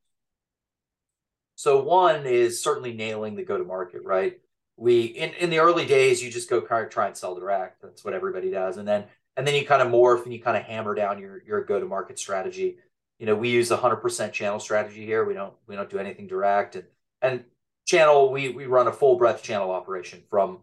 So 1.56 1.83
one 1.83 2.25
is 2.25 2.62
certainly 2.62 2.94
nailing 2.94 3.37
the 3.37 3.44
go 3.44 3.59
to 3.59 3.64
market, 3.64 4.00
right? 4.02 4.40
We 4.76 5.02
in, 5.02 5.30
in 5.34 5.50
the 5.50 5.58
early 5.58 5.86
days 5.86 6.22
you 6.22 6.30
just 6.30 6.50
go 6.50 6.60
kind 6.60 6.84
of 6.84 6.90
try 6.90 7.06
and 7.06 7.16
sell 7.16 7.34
direct. 7.34 7.82
That's 7.82 8.04
what 8.04 8.14
everybody 8.14 8.50
does. 8.50 8.76
And 8.76 8.86
then 8.86 9.04
and 9.36 9.46
then 9.46 9.54
you 9.54 9.66
kind 9.66 9.82
of 9.82 9.88
morph 9.88 10.24
and 10.24 10.32
you 10.32 10.40
kind 10.40 10.56
of 10.56 10.64
hammer 10.64 10.94
down 10.94 11.18
your 11.18 11.42
your 11.44 11.64
go 11.64 11.80
to 11.80 11.86
market 11.86 12.18
strategy. 12.18 12.78
You 13.18 13.26
know 13.26 13.36
we 13.36 13.50
use 13.50 13.70
a 13.70 13.78
100% 13.78 14.32
channel 14.32 14.58
strategy 14.60 15.04
here. 15.04 15.24
We 15.24 15.34
don't 15.34 15.54
we 15.66 15.76
don't 15.76 15.90
do 15.90 15.98
anything 15.98 16.26
direct. 16.26 16.76
And 16.76 16.84
and 17.22 17.44
channel 17.86 18.30
we 18.30 18.50
we 18.50 18.66
run 18.66 18.88
a 18.88 18.92
full 18.92 19.16
breadth 19.16 19.42
channel 19.42 19.70
operation 19.70 20.22
from 20.30 20.60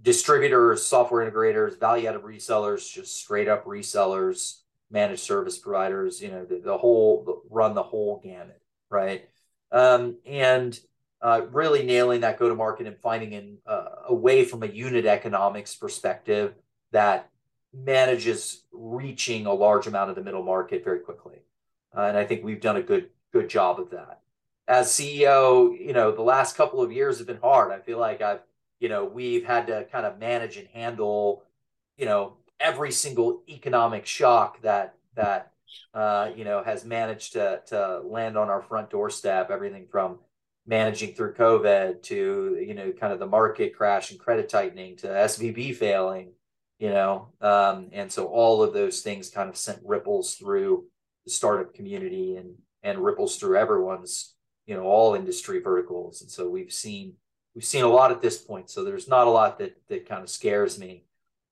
distributors 0.00 0.84
software 0.84 1.30
integrators 1.30 1.78
value 1.78 2.08
added 2.08 2.22
resellers 2.22 2.92
just 2.92 3.16
straight 3.16 3.46
up 3.46 3.64
resellers 3.64 4.62
managed 4.90 5.20
service 5.20 5.58
providers 5.58 6.20
you 6.20 6.28
know 6.28 6.44
the, 6.44 6.58
the 6.58 6.76
whole 6.76 7.42
run 7.50 7.74
the 7.74 7.82
whole 7.82 8.20
gamut 8.24 8.62
right? 8.92 9.28
Um, 9.72 10.18
and 10.26 10.78
uh, 11.22 11.42
really 11.52 11.84
nailing 11.84 12.20
that 12.20 12.38
go 12.38 12.48
to 12.48 12.54
market 12.54 12.86
and 12.86 12.98
finding 12.98 13.32
in 13.32 13.58
uh, 13.66 13.86
a 14.08 14.14
way 14.14 14.44
from 14.44 14.62
a 14.62 14.66
unit 14.66 15.06
economics 15.06 15.74
perspective 15.74 16.54
that 16.90 17.30
manages 17.72 18.64
reaching 18.72 19.46
a 19.46 19.52
large 19.52 19.86
amount 19.86 20.10
of 20.10 20.16
the 20.16 20.22
middle 20.22 20.42
market 20.42 20.84
very 20.84 20.98
quickly. 20.98 21.38
Uh, 21.96 22.02
and 22.02 22.16
I 22.16 22.24
think 22.24 22.44
we've 22.44 22.60
done 22.60 22.76
a 22.76 22.82
good 22.82 23.08
good 23.32 23.48
job 23.48 23.80
of 23.80 23.90
that. 23.90 24.20
As 24.68 24.88
CEO, 24.88 25.78
you 25.78 25.92
know, 25.92 26.12
the 26.12 26.22
last 26.22 26.56
couple 26.56 26.82
of 26.82 26.92
years 26.92 27.18
have 27.18 27.26
been 27.26 27.38
hard. 27.38 27.72
I 27.72 27.78
feel 27.78 27.98
like 27.98 28.20
I've, 28.20 28.40
you 28.78 28.88
know, 28.88 29.04
we've 29.04 29.44
had 29.44 29.66
to 29.68 29.86
kind 29.90 30.04
of 30.04 30.18
manage 30.18 30.56
and 30.56 30.68
handle, 30.68 31.42
you 31.96 32.04
know, 32.04 32.34
every 32.60 32.92
single 32.92 33.42
economic 33.48 34.06
shock 34.06 34.60
that 34.62 34.94
that 35.14 35.52
uh, 35.94 36.30
you 36.36 36.44
know 36.44 36.62
has 36.62 36.84
managed 36.84 37.34
to 37.34 37.62
to 37.66 38.00
land 38.00 38.36
on 38.36 38.48
our 38.48 38.62
front 38.62 38.90
doorstep. 38.90 39.50
Everything 39.50 39.86
from 39.90 40.18
managing 40.66 41.14
through 41.14 41.34
COVID 41.34 42.02
to 42.02 42.64
you 42.64 42.74
know 42.74 42.92
kind 42.92 43.12
of 43.12 43.18
the 43.18 43.26
market 43.26 43.76
crash 43.76 44.10
and 44.10 44.20
credit 44.20 44.48
tightening 44.48 44.96
to 44.98 45.06
SVB 45.06 45.76
failing, 45.76 46.32
you 46.78 46.90
know, 46.90 47.28
um, 47.40 47.88
and 47.92 48.10
so 48.10 48.26
all 48.26 48.62
of 48.62 48.72
those 48.72 49.00
things 49.00 49.30
kind 49.30 49.48
of 49.48 49.56
sent 49.56 49.80
ripples 49.84 50.34
through 50.34 50.84
the 51.24 51.30
startup 51.30 51.74
community 51.74 52.36
and 52.36 52.54
and 52.82 52.98
ripples 52.98 53.36
through 53.36 53.56
everyone's 53.56 54.34
you 54.66 54.74
know 54.74 54.84
all 54.84 55.14
industry 55.14 55.60
verticals, 55.60 56.22
and 56.22 56.30
so 56.30 56.48
we've 56.48 56.72
seen 56.72 57.14
we've 57.54 57.64
seen 57.64 57.84
a 57.84 57.88
lot 57.88 58.12
at 58.12 58.22
this 58.22 58.38
point. 58.38 58.70
So 58.70 58.84
there's 58.84 59.08
not 59.08 59.26
a 59.26 59.30
lot 59.30 59.58
that 59.58 59.76
that 59.88 60.08
kind 60.08 60.22
of 60.22 60.30
scares 60.30 60.78
me 60.78 61.04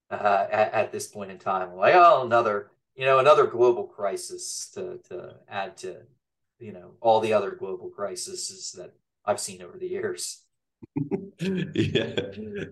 uh, 0.09 0.47
at, 0.51 0.73
at 0.73 0.91
this 0.91 1.07
point 1.07 1.31
in 1.31 1.37
time. 1.37 1.69
I'm 1.69 1.77
like 1.77 1.95
oh 1.95 2.25
another 2.25 2.71
you 2.95 3.05
know 3.05 3.19
another 3.19 3.47
global 3.47 3.83
crisis 3.83 4.69
to 4.73 4.99
to 5.09 5.35
add 5.49 5.77
to 5.77 5.97
you 6.59 6.71
know 6.71 6.91
all 7.01 7.19
the 7.19 7.33
other 7.33 7.51
global 7.51 7.89
crises 7.89 8.73
that 8.77 8.93
I've 9.25 9.39
seen 9.39 9.61
over 9.61 9.77
the 9.77 9.87
years. 9.87 10.43
yeah, 11.39 12.19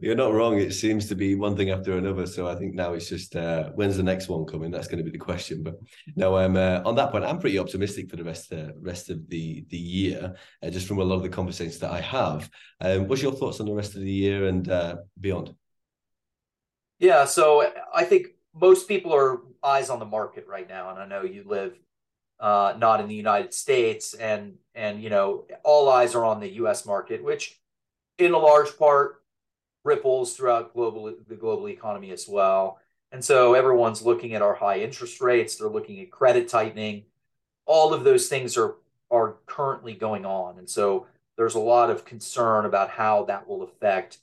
you're 0.02 0.16
not 0.16 0.34
wrong. 0.34 0.58
It 0.60 0.74
seems 0.74 1.08
to 1.10 1.16
be 1.16 1.36
one 1.36 1.56
thing 1.56 1.70
after 1.70 1.98
another. 1.98 2.26
So 2.26 2.48
I 2.48 2.56
think 2.56 2.74
now 2.74 2.94
it's 2.94 3.08
just 3.08 3.36
uh, 3.36 3.70
when's 3.76 3.98
the 3.98 4.04
next 4.04 4.30
one 4.30 4.46
coming? 4.46 4.72
That's 4.72 4.88
going 4.88 4.98
to 4.98 5.04
be 5.04 5.12
the 5.12 5.24
question. 5.24 5.64
But 5.64 5.76
no, 6.16 6.36
I'm 6.36 6.56
uh, 6.56 6.82
on 6.86 6.96
that 6.96 7.12
point. 7.12 7.24
I'm 7.24 7.40
pretty 7.40 7.60
optimistic 7.60 8.10
for 8.10 8.16
the 8.16 8.24
rest 8.24 8.52
uh, 8.52 8.72
rest 8.82 9.10
of 9.10 9.30
the 9.30 9.66
the 9.70 9.78
year, 9.78 10.36
uh, 10.64 10.70
just 10.70 10.88
from 10.88 11.00
a 11.00 11.04
lot 11.04 11.16
of 11.16 11.24
the 11.24 11.30
conversations 11.30 11.80
that 11.80 11.92
I 11.92 12.02
have. 12.02 12.50
Um, 12.82 13.08
what's 13.08 13.22
your 13.22 13.32
thoughts 13.32 13.60
on 13.60 13.68
the 13.68 13.74
rest 13.74 13.96
of 13.96 14.02
the 14.02 14.12
year 14.12 14.48
and 14.48 14.68
uh, 14.70 14.98
beyond? 15.20 15.54
Yeah, 17.00 17.26
so 17.26 17.72
I 17.94 18.04
think 18.04 18.28
most 18.54 18.88
people 18.88 19.14
are 19.14 19.40
eyes 19.64 19.90
on 19.90 20.00
the 20.00 20.06
market 20.06 20.46
right 20.48 20.68
now, 20.68 20.90
and 20.90 21.00
I 21.00 21.06
know 21.06 21.24
you 21.24 21.44
live 21.48 21.78
uh, 22.40 22.74
not 22.78 23.02
in 23.02 23.08
the 23.08 23.16
United 23.16 23.54
States, 23.54 24.14
and 24.14 24.56
and 24.74 25.02
you 25.02 25.10
know 25.10 25.46
all 25.64 25.90
eyes 25.90 26.16
are 26.16 26.26
on 26.26 26.40
the 26.40 26.50
U.S. 26.54 26.86
market, 26.86 27.24
which 27.24 27.60
in 28.18 28.34
a 28.34 28.38
large 28.38 28.78
part 28.78 29.22
ripples 29.84 30.36
throughout 30.36 30.74
global 30.74 31.14
the 31.28 31.36
global 31.36 31.68
economy 31.70 32.12
as 32.12 32.28
well. 32.28 32.80
And 33.12 33.24
so 33.26 33.56
everyone's 33.56 34.04
looking 34.04 34.36
at 34.36 34.42
our 34.42 34.54
high 34.54 34.80
interest 34.80 35.20
rates. 35.20 35.56
They're 35.56 35.68
looking 35.68 36.00
at 36.00 36.12
credit 36.12 36.48
tightening. 36.48 37.06
All 37.66 37.94
of 37.94 38.04
those 38.04 38.28
things 38.28 38.58
are 38.58 38.76
are 39.12 39.38
currently 39.46 39.94
going 39.94 40.26
on, 40.26 40.60
and 40.60 40.70
so 40.70 41.08
there's 41.40 41.56
a 41.56 41.60
lot 41.60 41.90
of 41.90 42.06
concern 42.06 42.66
about 42.66 42.90
how 42.90 43.24
that 43.26 43.48
will 43.48 43.64
affect 43.64 44.20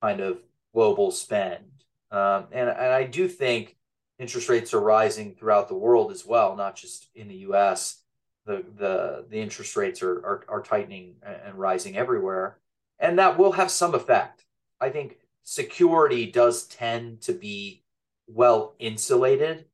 kind 0.00 0.20
of 0.20 0.40
global 0.72 1.10
spend. 1.10 1.64
Um, 2.12 2.46
and, 2.52 2.68
and 2.68 2.92
I 2.92 3.04
do 3.04 3.28
think 3.28 3.76
interest 4.20 4.50
rates 4.50 4.74
are 4.74 4.80
rising 4.80 5.34
throughout 5.34 5.68
the 5.68 5.74
world 5.74 6.12
as 6.12 6.26
well, 6.26 6.54
not 6.54 6.76
just 6.76 7.08
in 7.14 7.26
the 7.26 7.36
U.S. 7.36 8.02
The 8.44 8.64
the 8.76 9.24
the 9.28 9.40
interest 9.40 9.74
rates 9.76 10.02
are 10.02 10.18
are, 10.18 10.44
are 10.48 10.62
tightening 10.62 11.16
and 11.22 11.54
rising 11.54 11.96
everywhere, 11.96 12.58
and 12.98 13.18
that 13.18 13.38
will 13.38 13.52
have 13.52 13.70
some 13.70 13.94
effect. 13.94 14.44
I 14.80 14.90
think 14.90 15.18
security 15.42 16.30
does 16.30 16.66
tend 16.66 17.22
to 17.22 17.32
be 17.32 17.82
well 18.26 18.74
insulated 18.78 19.64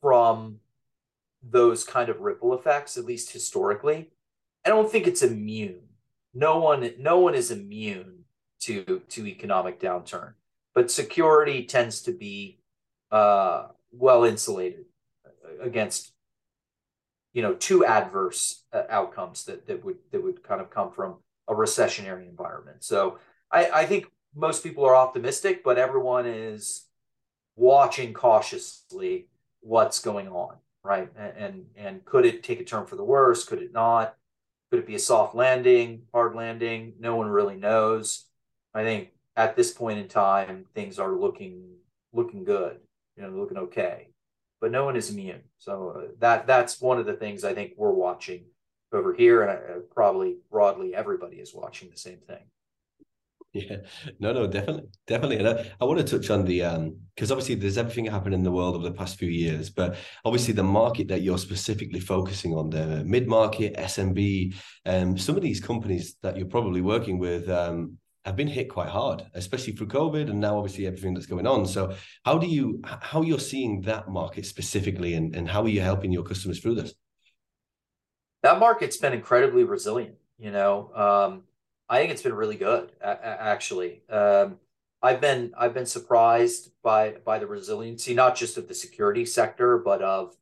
from 0.00 0.60
those 1.42 1.82
kind 1.82 2.08
of 2.08 2.20
ripple 2.20 2.54
effects, 2.54 2.96
at 2.96 3.04
least 3.04 3.32
historically. 3.32 4.10
I 4.64 4.68
don't 4.68 4.90
think 4.90 5.06
it's 5.06 5.22
immune. 5.22 5.88
No 6.34 6.58
one 6.58 6.92
no 6.98 7.18
one 7.18 7.34
is 7.34 7.50
immune 7.50 8.24
to 8.60 9.02
to 9.08 9.26
economic 9.26 9.80
downturn, 9.80 10.34
but 10.74 10.90
security 10.90 11.64
tends 11.64 12.02
to 12.02 12.12
be 12.12 12.58
uh, 13.12 13.68
well 13.92 14.24
insulated 14.24 14.86
against 15.60 16.12
you 17.32 17.42
know 17.42 17.54
two 17.54 17.84
adverse 17.84 18.64
uh, 18.72 18.82
outcomes 18.88 19.44
that 19.44 19.66
that 19.66 19.84
would 19.84 19.98
that 20.10 20.22
would 20.22 20.42
kind 20.42 20.60
of 20.60 20.70
come 20.70 20.90
from 20.90 21.16
a 21.48 21.54
recessionary 21.54 22.28
environment. 22.28 22.82
So 22.82 23.18
I, 23.50 23.70
I 23.70 23.86
think 23.86 24.06
most 24.34 24.62
people 24.62 24.84
are 24.84 24.96
optimistic, 24.96 25.62
but 25.62 25.78
everyone 25.78 26.26
is 26.26 26.86
watching 27.54 28.14
cautiously 28.14 29.28
what's 29.60 29.98
going 29.98 30.28
on, 30.28 30.56
right? 30.82 31.08
And, 31.16 31.36
and 31.36 31.64
and 31.76 32.04
could 32.04 32.24
it 32.24 32.42
take 32.42 32.60
a 32.60 32.64
turn 32.64 32.86
for 32.86 32.96
the 32.96 33.04
worse? 33.04 33.44
Could 33.44 33.60
it 33.60 33.72
not? 33.72 34.16
Could 34.70 34.80
it 34.80 34.86
be 34.86 34.94
a 34.94 34.98
soft 34.98 35.34
landing, 35.34 36.02
hard 36.14 36.34
landing? 36.34 36.94
No 36.98 37.16
one 37.16 37.28
really 37.28 37.56
knows. 37.56 38.26
I 38.72 38.84
think 38.84 39.10
at 39.36 39.54
this 39.54 39.70
point 39.70 39.98
in 39.98 40.08
time, 40.08 40.64
things 40.74 40.98
are 40.98 41.12
looking 41.12 41.76
looking 42.14 42.44
good 42.44 42.78
you 43.16 43.22
know, 43.22 43.30
looking 43.30 43.58
okay, 43.58 44.08
but 44.60 44.70
no 44.70 44.84
one 44.84 44.96
is 44.96 45.10
immune. 45.10 45.42
So 45.58 45.94
uh, 45.96 46.08
that 46.20 46.46
that's 46.46 46.80
one 46.80 46.98
of 46.98 47.06
the 47.06 47.14
things 47.14 47.44
I 47.44 47.54
think 47.54 47.72
we're 47.76 47.92
watching 47.92 48.44
over 48.92 49.14
here, 49.14 49.42
and 49.42 49.50
I, 49.50 49.54
uh, 49.54 49.78
probably 49.94 50.36
broadly 50.50 50.94
everybody 50.94 51.36
is 51.36 51.54
watching 51.54 51.90
the 51.90 51.98
same 51.98 52.18
thing. 52.26 52.44
Yeah, 53.54 53.76
no, 54.18 54.32
no, 54.32 54.46
definitely, 54.46 54.88
definitely. 55.06 55.36
And 55.36 55.48
I, 55.48 55.70
I 55.78 55.84
want 55.84 55.98
to 55.98 56.18
touch 56.18 56.30
on 56.30 56.46
the 56.46 56.62
um 56.62 56.96
because 57.14 57.30
obviously 57.30 57.54
there's 57.54 57.76
everything 57.76 58.06
happened 58.06 58.34
in 58.34 58.42
the 58.42 58.50
world 58.50 58.74
over 58.74 58.84
the 58.84 58.94
past 58.94 59.18
few 59.18 59.28
years, 59.28 59.68
but 59.68 59.96
obviously 60.24 60.54
the 60.54 60.62
market 60.62 61.08
that 61.08 61.20
you're 61.20 61.36
specifically 61.36 62.00
focusing 62.00 62.54
on, 62.54 62.70
the 62.70 63.04
mid 63.04 63.28
market, 63.28 63.76
SMB, 63.76 64.54
um, 64.86 65.18
some 65.18 65.36
of 65.36 65.42
these 65.42 65.60
companies 65.60 66.16
that 66.22 66.38
you're 66.38 66.46
probably 66.46 66.80
working 66.80 67.18
with, 67.18 67.50
um, 67.50 67.98
have 68.24 68.36
been 68.36 68.48
hit 68.48 68.68
quite 68.68 68.88
hard, 68.88 69.24
especially 69.34 69.72
through 69.72 69.88
COVID 69.88 70.30
and 70.30 70.40
now 70.40 70.56
obviously 70.56 70.86
everything 70.86 71.14
that's 71.14 71.26
going 71.26 71.46
on. 71.46 71.66
So 71.66 71.94
how 72.24 72.38
do 72.38 72.46
you 72.46 72.80
how 72.84 73.22
you're 73.22 73.38
seeing 73.38 73.82
that 73.82 74.08
market 74.08 74.46
specifically 74.46 75.14
and, 75.14 75.34
and 75.34 75.48
how 75.48 75.62
are 75.62 75.68
you 75.68 75.80
helping 75.80 76.12
your 76.12 76.22
customers 76.22 76.60
through 76.60 76.76
this? 76.76 76.94
That 78.42 78.58
market's 78.58 78.96
been 78.96 79.12
incredibly 79.12 79.64
resilient. 79.64 80.16
You 80.38 80.50
know, 80.50 80.90
um, 80.94 81.42
I 81.88 81.98
think 81.98 82.12
it's 82.12 82.22
been 82.22 82.34
really 82.34 82.56
good 82.56 82.92
actually. 83.02 84.02
Um, 84.08 84.58
I've 85.02 85.20
been 85.20 85.52
I've 85.58 85.74
been 85.74 85.86
surprised 85.86 86.70
by 86.82 87.16
by 87.24 87.40
the 87.40 87.46
resiliency, 87.46 88.14
not 88.14 88.36
just 88.36 88.56
of 88.56 88.68
the 88.68 88.74
security 88.74 89.26
sector, 89.26 89.78
but 89.78 90.00
of 90.00 90.36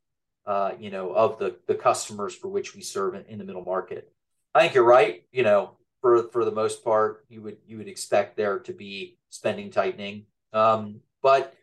uh, 0.44 0.72
you 0.78 0.90
know 0.90 1.12
of 1.12 1.38
the 1.38 1.56
the 1.66 1.74
customers 1.74 2.34
for 2.34 2.48
which 2.48 2.74
we 2.74 2.82
serve 2.82 3.14
in, 3.14 3.24
in 3.24 3.38
the 3.38 3.44
middle 3.44 3.64
market. 3.64 4.12
I 4.54 4.60
think 4.60 4.74
you're 4.74 4.84
right. 4.84 5.24
You 5.32 5.44
know, 5.44 5.76
for 6.00 6.28
for 6.30 6.44
the 6.44 6.50
most 6.50 6.84
part, 6.84 7.24
you 7.28 7.42
would 7.42 7.58
you 7.66 7.78
would 7.78 7.88
expect 7.88 8.36
there 8.36 8.58
to 8.60 8.72
be 8.72 9.16
spending 9.28 9.70
tightening. 9.70 10.26
Um, 10.52 11.00
but 11.22 11.54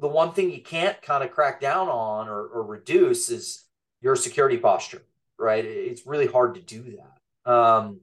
the 0.00 0.08
one 0.08 0.32
thing 0.32 0.50
you 0.50 0.60
can't 0.60 1.00
kind 1.00 1.24
of 1.24 1.30
crack 1.30 1.60
down 1.60 1.88
on 1.88 2.28
or, 2.28 2.46
or 2.46 2.62
reduce 2.62 3.30
is 3.30 3.64
your 4.00 4.16
security 4.16 4.58
posture, 4.58 5.02
right? 5.38 5.64
It's 5.64 6.06
really 6.06 6.26
hard 6.26 6.54
to 6.54 6.60
do 6.60 6.96
that. 6.96 7.50
Um, 7.50 8.00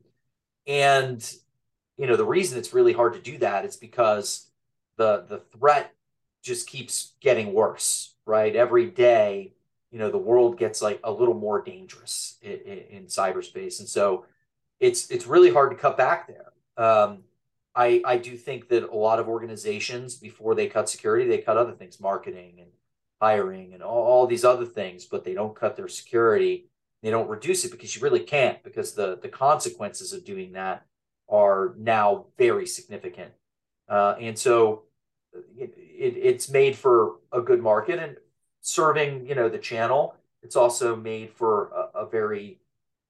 and 0.66 1.36
you 1.98 2.08
know 2.08 2.16
the 2.16 2.26
reason 2.26 2.58
it's 2.58 2.74
really 2.74 2.94
hard 2.94 3.14
to 3.14 3.20
do 3.20 3.38
that 3.40 3.66
is 3.66 3.76
because 3.76 4.50
the 4.98 5.26
the 5.28 5.42
threat 5.58 5.94
just 6.42 6.68
keeps 6.68 7.14
getting 7.22 7.54
worse, 7.54 8.16
right? 8.26 8.56
Every 8.56 8.86
day, 8.86 9.54
you 9.92 9.98
know, 10.00 10.12
the 10.12 10.18
world 10.18 10.60
gets 10.60 10.82
like 10.82 11.00
a 11.04 11.12
little 11.12 11.34
more 11.34 11.62
dangerous 11.62 12.38
in, 12.42 12.52
in, 12.52 12.78
in 12.90 13.06
cyberspace, 13.06 13.80
and 13.80 13.90
so 13.90 14.26
it's 14.80 15.10
it's 15.10 15.28
really 15.28 15.52
hard 15.52 15.72
to 15.72 15.78
cut 15.78 15.98
back 15.98 16.28
there. 16.28 16.52
Um, 16.78 17.24
I 17.76 18.02
I 18.06 18.18
do 18.18 18.36
think 18.38 18.70
that 18.70 18.84
a 18.84 18.96
lot 18.96 19.20
of 19.20 19.28
organizations 19.28 20.16
before 20.16 20.56
they 20.56 20.68
cut 20.68 20.90
security, 20.90 21.28
they 21.28 21.40
cut 21.40 21.58
other 21.58 21.74
things, 21.74 22.00
marketing 22.00 22.56
and 22.60 22.70
hiring 23.22 23.74
and 23.74 23.82
all, 23.82 24.04
all 24.04 24.28
these 24.28 24.46
other 24.46 24.66
things, 24.66 25.06
but 25.06 25.24
they 25.24 25.34
don't 25.34 25.56
cut 25.56 25.76
their 25.76 25.88
security. 25.88 26.70
They 27.02 27.12
don't 27.12 27.30
reduce 27.30 27.66
it 27.66 27.72
because 27.72 27.96
you 27.96 28.02
really 28.02 28.22
can't 28.22 28.64
because 28.64 28.94
the 28.94 29.20
the 29.22 29.30
consequences 29.30 30.14
of 30.14 30.26
doing 30.26 30.54
that 30.54 30.86
are 31.30 31.74
now 31.78 32.26
very 32.38 32.68
significant. 32.68 33.32
Uh, 33.88 34.16
and 34.20 34.38
so 34.38 34.84
it, 35.58 35.74
it, 35.78 36.18
it's 36.18 36.50
made 36.50 36.76
for 36.76 37.18
a 37.32 37.42
good 37.42 37.62
market 37.62 38.00
and 38.00 38.18
serving, 38.62 39.28
you 39.28 39.36
know, 39.36 39.50
the 39.50 39.58
channel. 39.58 40.16
It's 40.42 40.56
also 40.56 40.96
made 40.96 41.32
for 41.32 41.70
a, 41.70 42.00
a 42.00 42.10
very 42.10 42.60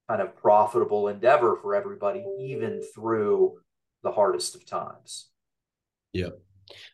kind 0.08 0.22
of 0.22 0.36
profitable 0.36 1.08
endeavor 1.08 1.58
for 1.60 1.74
everybody, 1.74 2.24
even 2.40 2.82
through 2.94 3.58
the 4.02 4.12
hardest 4.12 4.54
of 4.54 4.64
times. 4.66 5.28
Yeah, 6.12 6.30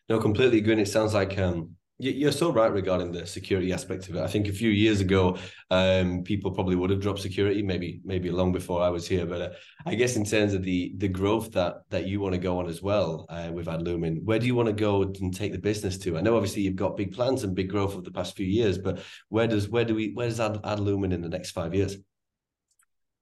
no, 0.09 0.19
completely 0.19 0.59
agree. 0.59 0.73
And 0.73 0.81
it 0.81 0.87
sounds 0.87 1.13
like 1.13 1.37
um, 1.37 1.75
you're 1.99 2.31
so 2.31 2.51
right 2.51 2.71
regarding 2.71 3.11
the 3.11 3.25
security 3.25 3.71
aspect 3.71 4.09
of 4.09 4.15
it. 4.15 4.21
I 4.21 4.27
think 4.27 4.47
a 4.47 4.53
few 4.53 4.69
years 4.69 4.99
ago, 4.99 5.37
um, 5.69 6.23
people 6.23 6.51
probably 6.51 6.75
would 6.75 6.89
have 6.89 6.99
dropped 6.99 7.19
security, 7.19 7.61
maybe 7.61 8.01
maybe 8.03 8.31
long 8.31 8.51
before 8.51 8.81
I 8.81 8.89
was 8.89 9.07
here. 9.07 9.25
But 9.25 9.41
uh, 9.41 9.49
I 9.85 9.95
guess 9.95 10.15
in 10.15 10.25
terms 10.25 10.53
of 10.53 10.63
the 10.63 10.93
the 10.97 11.07
growth 11.07 11.51
that 11.53 11.75
that 11.89 12.07
you 12.07 12.19
want 12.19 12.33
to 12.33 12.39
go 12.39 12.57
on 12.57 12.67
as 12.67 12.81
well 12.81 13.25
uh, 13.29 13.51
with 13.53 13.67
Adlumin, 13.67 14.23
where 14.23 14.39
do 14.39 14.47
you 14.47 14.55
want 14.55 14.67
to 14.67 14.73
go 14.73 15.03
and 15.03 15.33
take 15.33 15.51
the 15.51 15.59
business 15.59 15.97
to? 15.99 16.17
I 16.17 16.21
know 16.21 16.35
obviously 16.35 16.63
you've 16.63 16.75
got 16.75 16.97
big 16.97 17.13
plans 17.13 17.43
and 17.43 17.55
big 17.55 17.69
growth 17.69 17.93
over 17.93 18.01
the 18.01 18.11
past 18.11 18.35
few 18.35 18.47
years, 18.47 18.77
but 18.77 18.99
where 19.29 19.47
does 19.47 19.69
where 19.69 19.85
do 19.85 19.95
we 19.95 20.13
where 20.13 20.27
does 20.27 20.39
Ad, 20.39 20.61
Adlumin 20.63 21.13
in 21.13 21.21
the 21.21 21.29
next 21.29 21.51
five 21.51 21.75
years? 21.75 21.97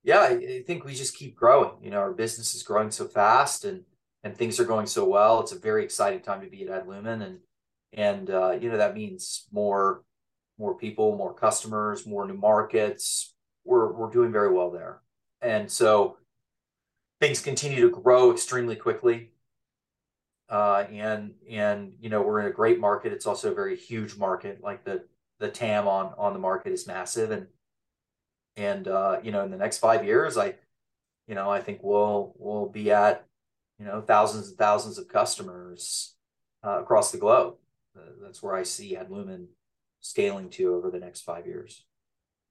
Yeah, 0.04 0.22
I, 0.22 0.64
think 0.66 0.84
we 0.84 0.96
just 0.96 1.16
keep 1.16 1.36
growing. 1.36 1.84
You 1.84 1.92
know, 1.92 2.00
our 2.00 2.12
business 2.12 2.56
is 2.56 2.64
growing 2.64 2.92
so 2.92 3.08
fast, 3.08 3.66
and 3.66 3.84
and 4.24 4.36
things 4.36 4.60
are 4.60 4.66
going 4.66 4.88
so 4.88 5.08
well. 5.08 5.42
It's 5.42 5.52
a 5.52 5.60
very 5.60 5.84
exciting 5.84 6.22
time 6.22 6.42
to 6.42 6.50
be 6.50 6.68
at 6.68 6.86
Adlumin, 6.86 7.24
and 7.24 7.40
and 7.94 8.30
uh, 8.30 8.52
you 8.52 8.70
know 8.70 8.78
that 8.78 8.96
means 8.96 9.48
more 9.52 10.04
more 10.58 10.76
people 10.76 11.18
more 11.18 11.34
customers 11.34 12.06
more 12.06 12.26
new 12.28 12.38
markets 12.38 13.34
we're 13.66 13.92
we're 13.92 14.12
doing 14.12 14.32
very 14.32 14.52
well 14.54 14.72
there 14.72 15.02
and 15.42 15.70
so 15.70 16.18
things 17.20 17.42
continue 17.42 17.82
to 17.82 18.02
grow 18.02 18.32
extremely 18.32 18.76
quickly 18.76 19.32
uh, 20.50 20.86
and 20.92 21.34
and 21.50 21.94
you 22.00 22.10
know 22.10 22.22
we're 22.22 22.40
in 22.40 22.48
a 22.48 22.52
great 22.52 22.80
market 22.80 23.12
it's 23.12 23.26
also 23.26 23.52
a 23.52 23.56
very 23.56 23.76
huge 23.76 24.18
market 24.18 24.62
like 24.64 24.84
the 24.84 25.04
the 25.40 25.50
tam 25.50 25.88
on 25.88 26.14
on 26.18 26.34
the 26.34 26.40
market 26.40 26.72
is 26.72 26.88
massive 26.88 27.32
and 27.32 27.48
and 28.58 28.88
uh, 28.88 29.20
you 29.24 29.32
know 29.32 29.44
in 29.44 29.52
the 29.52 29.58
next 29.58 29.78
five 29.78 30.04
years 30.06 30.38
i 30.38 30.54
you 31.28 31.36
know 31.36 31.50
i 31.50 31.62
think 31.62 31.80
we'll 31.82 32.34
we'll 32.38 32.68
be 32.68 32.92
at 32.92 33.26
you 33.80 33.86
know 33.86 34.02
thousands 34.02 34.50
and 34.50 34.58
thousands 34.58 34.98
of 34.98 35.08
customers 35.08 36.16
uh, 36.64 36.82
across 36.82 37.12
the 37.12 37.18
globe 37.18 37.56
that's 38.22 38.42
where 38.42 38.56
I 38.56 38.64
see 38.64 38.96
Adlumin 38.96 39.48
scaling 40.00 40.50
to 40.52 40.76
over 40.76 40.90
the 40.90 41.00
next 41.00 41.22
five 41.22 41.46
years. 41.46 41.86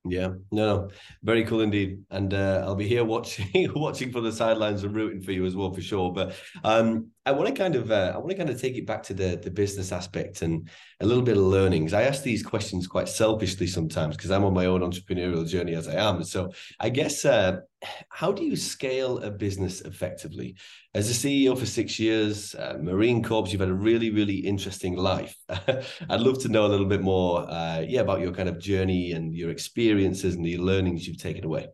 Yeah, 0.06 0.28
no, 0.50 0.64
no, 0.76 0.88
very 1.22 1.44
cool 1.44 1.60
indeed, 1.60 2.04
and 2.10 2.32
uh, 2.32 2.62
I'll 2.64 2.74
be 2.74 2.88
here 2.88 3.04
watching, 3.04 3.70
watching 3.74 4.10
from 4.10 4.24
the 4.24 4.32
sidelines 4.32 4.82
and 4.82 4.96
rooting 4.96 5.20
for 5.20 5.32
you 5.32 5.44
as 5.44 5.54
well 5.54 5.72
for 5.72 5.82
sure. 5.82 6.10
But 6.10 6.34
um, 6.64 7.08
I 7.26 7.32
want 7.32 7.48
to 7.48 7.54
kind 7.54 7.74
of, 7.74 7.90
uh, 7.90 8.12
I 8.14 8.18
want 8.18 8.30
to 8.30 8.36
kind 8.36 8.48
of 8.48 8.58
take 8.58 8.76
it 8.76 8.86
back 8.86 9.02
to 9.04 9.14
the 9.14 9.36
the 9.36 9.50
business 9.50 9.92
aspect 9.92 10.40
and 10.40 10.70
a 11.00 11.06
little 11.06 11.22
bit 11.22 11.36
of 11.36 11.42
learnings. 11.42 11.92
I 11.92 12.02
ask 12.02 12.22
these 12.22 12.42
questions 12.42 12.86
quite 12.86 13.08
selfishly 13.08 13.66
sometimes 13.66 14.16
because 14.16 14.30
I'm 14.30 14.44
on 14.44 14.54
my 14.54 14.66
own 14.66 14.80
entrepreneurial 14.80 15.46
journey 15.46 15.74
as 15.74 15.86
I 15.86 15.96
am. 15.96 16.24
So 16.24 16.50
I 16.78 16.88
guess, 16.88 17.26
uh, 17.26 17.60
how 18.08 18.32
do 18.32 18.42
you 18.42 18.56
scale 18.56 19.18
a 19.18 19.30
business 19.30 19.82
effectively? 19.82 20.56
As 20.94 21.10
a 21.10 21.12
CEO 21.12 21.58
for 21.58 21.66
six 21.66 21.98
years, 21.98 22.54
uh, 22.54 22.78
Marine 22.80 23.22
Corps, 23.22 23.46
you've 23.48 23.60
had 23.60 23.68
a 23.68 23.74
really, 23.74 24.10
really 24.10 24.36
interesting 24.36 24.96
life. 24.96 25.36
I'd 25.48 26.20
love 26.20 26.38
to 26.42 26.48
know 26.48 26.64
a 26.64 26.68
little 26.68 26.86
bit 26.86 27.02
more, 27.02 27.42
uh, 27.50 27.84
yeah, 27.86 28.00
about 28.00 28.20
your 28.20 28.32
kind 28.32 28.48
of 28.48 28.58
journey 28.58 29.12
and 29.12 29.34
your 29.34 29.50
experiences 29.50 30.36
and 30.36 30.44
the 30.44 30.56
learnings 30.56 31.06
you've 31.06 31.22
taken 31.22 31.44
away. 31.44 31.68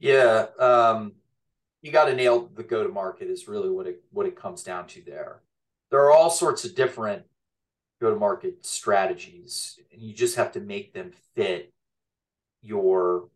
Yeah, 0.00 0.46
um, 0.58 1.12
you 1.84 1.92
got 1.92 2.06
to 2.06 2.16
nail 2.16 2.48
the 2.56 2.62
go 2.62 2.82
to 2.82 2.88
market 2.88 3.28
is 3.28 3.46
really 3.46 3.68
what 3.68 3.86
it 3.86 4.02
what 4.10 4.26
it 4.26 4.34
comes 4.34 4.62
down 4.62 4.86
to 4.86 5.02
there. 5.02 5.42
There 5.90 6.00
are 6.00 6.10
all 6.10 6.30
sorts 6.30 6.64
of 6.64 6.74
different 6.74 7.24
go 8.00 8.10
to 8.10 8.16
market 8.16 8.64
strategies, 8.64 9.78
and 9.92 10.00
you 10.00 10.14
just 10.14 10.36
have 10.36 10.50
to 10.52 10.60
make 10.60 10.94
them 10.94 11.12
fit 11.34 11.74
your 12.62 13.28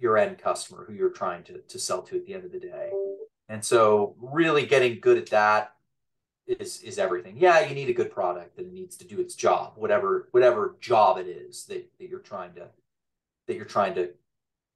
your 0.00 0.16
end 0.16 0.38
customer 0.38 0.86
who 0.86 0.94
you're 0.94 1.10
trying 1.10 1.42
to, 1.42 1.58
to 1.58 1.78
sell 1.78 2.00
to 2.02 2.16
at 2.16 2.24
the 2.24 2.32
end 2.32 2.46
of 2.46 2.52
the 2.52 2.58
day. 2.58 2.90
And 3.50 3.62
so 3.62 4.16
really 4.18 4.64
getting 4.64 4.98
good 4.98 5.18
at 5.18 5.28
that 5.30 5.74
is 6.46 6.82
is 6.82 6.98
everything. 6.98 7.36
Yeah, 7.36 7.60
you 7.60 7.74
need 7.74 7.90
a 7.90 7.92
good 7.92 8.10
product 8.10 8.58
it 8.58 8.72
needs 8.72 8.96
to 8.96 9.06
do 9.06 9.20
its 9.20 9.34
job, 9.34 9.74
whatever 9.76 10.28
whatever 10.30 10.76
job 10.80 11.18
it 11.18 11.26
is 11.26 11.66
that, 11.66 11.86
that 11.98 12.08
you're 12.08 12.20
trying 12.20 12.54
to 12.54 12.68
that 13.46 13.56
you're 13.56 13.66
trying 13.66 13.94
to 13.96 14.08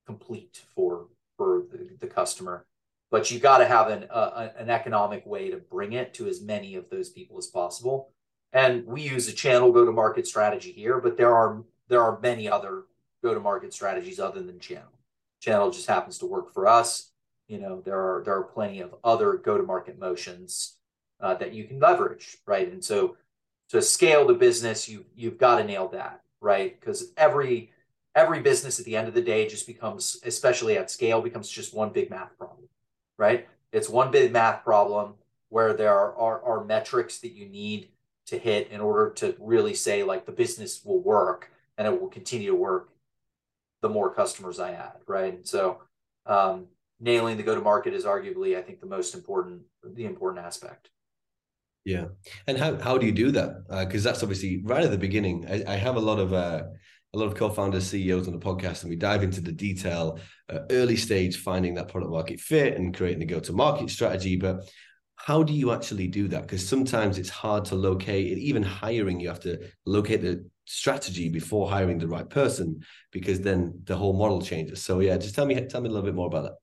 complete 0.06 0.60
for 0.74 1.06
for 1.38 1.64
the, 1.72 1.88
the 1.98 2.06
customer. 2.06 2.66
But 3.12 3.30
you 3.30 3.38
got 3.38 3.58
to 3.58 3.66
have 3.66 3.86
an 3.86 4.08
a, 4.10 4.50
an 4.58 4.70
economic 4.70 5.24
way 5.24 5.50
to 5.50 5.58
bring 5.58 5.92
it 5.92 6.12
to 6.14 6.26
as 6.26 6.42
many 6.42 6.74
of 6.74 6.90
those 6.90 7.10
people 7.10 7.38
as 7.38 7.46
possible. 7.46 8.10
And 8.52 8.84
we 8.86 9.02
use 9.02 9.28
a 9.28 9.32
channel 9.32 9.70
go 9.70 9.84
to 9.84 9.92
market 9.92 10.26
strategy 10.26 10.72
here, 10.72 10.98
but 10.98 11.16
there 11.16 11.32
are 11.32 11.62
there 11.88 12.02
are 12.02 12.18
many 12.20 12.48
other 12.48 12.84
go 13.22 13.32
to 13.32 13.40
market 13.40 13.72
strategies 13.72 14.18
other 14.18 14.42
than 14.42 14.58
channel. 14.58 14.90
Channel 15.40 15.70
just 15.70 15.88
happens 15.88 16.18
to 16.18 16.26
work 16.26 16.52
for 16.52 16.66
us 16.66 17.12
you 17.52 17.58
know 17.58 17.82
there 17.84 17.98
are 17.98 18.22
there 18.24 18.34
are 18.34 18.44
plenty 18.44 18.80
of 18.80 18.94
other 19.04 19.34
go 19.34 19.58
to 19.58 19.62
market 19.62 19.98
motions 19.98 20.76
uh, 21.20 21.34
that 21.34 21.52
you 21.52 21.64
can 21.64 21.78
leverage 21.78 22.38
right 22.46 22.72
and 22.72 22.82
so 22.82 23.16
to 23.68 23.82
scale 23.82 24.26
the 24.26 24.34
business 24.34 24.88
you 24.88 25.04
you've 25.14 25.38
got 25.38 25.58
to 25.58 25.64
nail 25.64 25.88
that 25.88 26.22
right 26.40 26.80
because 26.80 27.12
every 27.16 27.70
every 28.14 28.40
business 28.40 28.78
at 28.78 28.86
the 28.86 28.96
end 28.96 29.06
of 29.06 29.14
the 29.14 29.20
day 29.20 29.46
just 29.46 29.66
becomes 29.66 30.18
especially 30.24 30.78
at 30.78 30.90
scale 30.90 31.20
becomes 31.20 31.48
just 31.48 31.74
one 31.74 31.90
big 31.90 32.08
math 32.08 32.36
problem 32.38 32.66
right 33.18 33.48
it's 33.72 33.88
one 33.88 34.10
big 34.10 34.32
math 34.32 34.64
problem 34.64 35.14
where 35.48 35.74
there 35.74 35.94
are, 35.94 36.14
are, 36.16 36.42
are 36.42 36.64
metrics 36.64 37.18
that 37.18 37.32
you 37.32 37.46
need 37.46 37.88
to 38.26 38.38
hit 38.38 38.70
in 38.70 38.80
order 38.80 39.10
to 39.10 39.34
really 39.38 39.74
say 39.74 40.02
like 40.02 40.26
the 40.26 40.32
business 40.32 40.82
will 40.84 41.02
work 41.02 41.50
and 41.76 41.86
it 41.86 42.00
will 42.00 42.08
continue 42.08 42.50
to 42.50 42.56
work 42.56 42.90
the 43.80 43.88
more 43.88 44.14
customers 44.14 44.58
i 44.58 44.72
add 44.72 44.96
right 45.06 45.34
and 45.34 45.46
so 45.46 45.80
um, 46.26 46.66
nailing 47.02 47.36
the 47.36 47.42
go 47.42 47.54
to 47.54 47.60
market 47.60 47.92
is 47.92 48.04
arguably, 48.04 48.56
I 48.56 48.62
think, 48.62 48.80
the 48.80 48.86
most 48.86 49.14
important, 49.14 49.62
the 49.84 50.04
important 50.04 50.46
aspect. 50.46 50.88
Yeah, 51.84 52.06
and 52.46 52.56
how 52.56 52.76
how 52.76 52.96
do 52.96 53.06
you 53.06 53.12
do 53.12 53.32
that? 53.32 53.64
Because 53.68 54.06
uh, 54.06 54.10
that's 54.10 54.22
obviously 54.22 54.62
right 54.64 54.84
at 54.84 54.92
the 54.92 54.98
beginning. 54.98 55.46
I, 55.50 55.72
I 55.72 55.76
have 55.76 55.96
a 55.96 56.00
lot 56.00 56.20
of 56.20 56.32
uh, 56.32 56.62
a 57.14 57.18
lot 57.18 57.26
of 57.26 57.34
co-founders, 57.34 57.88
CEOs 57.88 58.26
on 58.26 58.32
the 58.32 58.38
podcast, 58.38 58.82
and 58.82 58.90
we 58.90 58.96
dive 58.96 59.22
into 59.22 59.42
the 59.42 59.52
detail, 59.52 60.18
uh, 60.48 60.60
early 60.70 60.96
stage, 60.96 61.36
finding 61.36 61.74
that 61.74 61.88
product 61.88 62.10
market 62.10 62.40
fit 62.40 62.76
and 62.76 62.96
creating 62.96 63.22
a 63.22 63.26
go-to-market 63.26 63.90
strategy. 63.90 64.36
But 64.36 64.64
how 65.16 65.42
do 65.42 65.52
you 65.52 65.72
actually 65.72 66.08
do 66.08 66.26
that? 66.28 66.42
Because 66.42 66.66
sometimes 66.66 67.18
it's 67.18 67.28
hard 67.28 67.66
to 67.66 67.74
locate. 67.74 68.38
Even 68.38 68.62
hiring, 68.62 69.20
you 69.20 69.28
have 69.28 69.40
to 69.40 69.58
locate 69.84 70.22
the 70.22 70.48
strategy 70.64 71.28
before 71.28 71.68
hiring 71.68 71.98
the 71.98 72.08
right 72.08 72.28
person, 72.28 72.82
because 73.10 73.40
then 73.40 73.82
the 73.84 73.96
whole 73.96 74.14
model 74.14 74.40
changes. 74.40 74.82
So 74.82 75.00
yeah, 75.00 75.18
just 75.18 75.34
tell 75.34 75.44
me 75.44 75.54
tell 75.66 75.82
me 75.82 75.90
a 75.90 75.92
little 75.92 76.06
bit 76.06 76.14
more 76.14 76.28
about 76.28 76.44
that. 76.44 76.54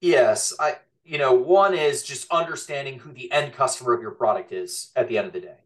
Yes, 0.00 0.54
I 0.60 0.76
you 1.04 1.18
know, 1.18 1.32
one 1.32 1.74
is 1.74 2.02
just 2.02 2.30
understanding 2.32 2.98
who 2.98 3.12
the 3.12 3.30
end 3.32 3.52
customer 3.52 3.92
of 3.94 4.00
your 4.00 4.12
product 4.12 4.52
is 4.52 4.90
at 4.94 5.08
the 5.08 5.18
end 5.18 5.26
of 5.26 5.32
the 5.32 5.40
day. 5.40 5.58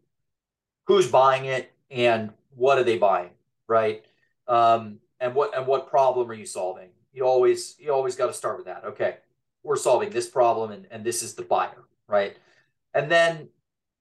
Who's 0.85 1.09
buying 1.09 1.45
it 1.45 1.71
and 1.89 2.31
what 2.55 2.77
are 2.77 2.83
they 2.83 2.97
buying, 2.97 3.31
right? 3.67 4.05
Um, 4.47 4.99
and 5.19 5.35
what 5.35 5.55
and 5.55 5.67
what 5.67 5.89
problem 5.89 6.29
are 6.29 6.33
you 6.33 6.45
solving? 6.45 6.89
You 7.13 7.23
always 7.23 7.75
you 7.79 7.93
always 7.93 8.15
got 8.15 8.27
to 8.27 8.33
start 8.33 8.57
with 8.57 8.65
that. 8.65 8.83
Okay, 8.85 9.17
we're 9.63 9.75
solving 9.75 10.09
this 10.09 10.29
problem 10.29 10.71
and, 10.71 10.87
and 10.91 11.05
this 11.05 11.23
is 11.23 11.35
the 11.35 11.43
buyer, 11.43 11.83
right? 12.07 12.35
And 12.93 13.09
then 13.09 13.49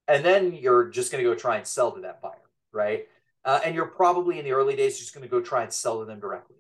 and 0.09 0.25
then 0.25 0.55
you're 0.55 0.89
just 0.89 1.13
going 1.13 1.23
to 1.23 1.31
go 1.31 1.37
try 1.37 1.57
and 1.57 1.67
sell 1.67 1.93
to 1.93 2.01
that 2.01 2.21
buyer, 2.21 2.33
right? 2.73 3.07
Uh, 3.45 3.61
and 3.65 3.75
you're 3.75 3.87
probably 3.87 4.39
in 4.39 4.45
the 4.45 4.53
early 4.53 4.77
days 4.77 4.99
just 4.99 5.15
going 5.15 5.23
to 5.23 5.31
go 5.31 5.41
try 5.41 5.63
and 5.63 5.73
sell 5.73 6.01
to 6.01 6.05
them 6.05 6.21
directly. 6.21 6.57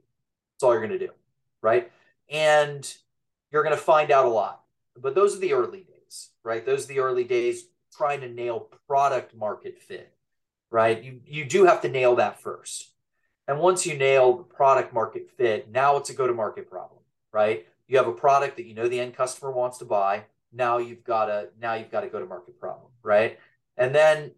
That's 0.55 0.62
all 0.62 0.72
you're 0.72 0.87
going 0.87 0.98
to 0.98 1.07
do, 1.07 1.12
right? 1.61 1.90
And 2.31 2.92
you're 3.50 3.62
going 3.62 3.74
to 3.74 3.83
find 3.83 4.11
out 4.11 4.24
a 4.24 4.29
lot. 4.29 4.62
But 4.96 5.14
those 5.14 5.37
are 5.37 5.40
the 5.40 5.53
early 5.53 5.81
days, 5.81 6.31
right? 6.44 6.64
Those 6.64 6.85
are 6.85 6.88
the 6.88 7.00
early 7.00 7.24
days 7.24 7.64
trying 7.92 8.20
to 8.20 8.29
nail 8.29 8.68
product 8.87 9.35
market 9.35 9.79
fit, 9.79 10.12
right? 10.71 11.03
You 11.03 11.21
you 11.27 11.45
do 11.45 11.65
have 11.67 11.81
to 11.83 11.89
nail 11.89 12.17
that 12.17 12.41
first. 12.41 12.91
And 13.49 13.59
once 13.59 13.85
you 13.87 13.97
nail 13.97 14.37
the 14.37 14.45
product 14.45 14.93
market 14.95 15.29
fit, 15.37 15.71
now 15.71 15.97
it's 15.97 16.11
a 16.11 16.15
go 16.15 16.27
to 16.27 16.33
market 16.33 16.71
problem, 16.71 17.01
right? 17.33 17.67
You 17.89 17.97
have 17.99 18.07
a 18.07 18.13
product 18.13 18.57
that 18.57 18.67
you 18.67 18.75
know 18.75 18.89
the 18.89 19.01
end 19.01 19.15
customer 19.15 19.51
wants 19.51 19.79
to 19.79 19.85
buy. 19.85 20.25
now 20.53 20.79
you've 20.79 21.05
got 21.05 21.27
to 21.27 21.49
now 21.61 21.75
you've 21.75 21.91
got 21.91 22.01
to 22.01 22.09
go 22.09 22.19
to 22.19 22.27
market 22.27 22.59
problem 22.59 22.89
right 23.03 23.39
and 23.77 23.95
then 23.95 24.33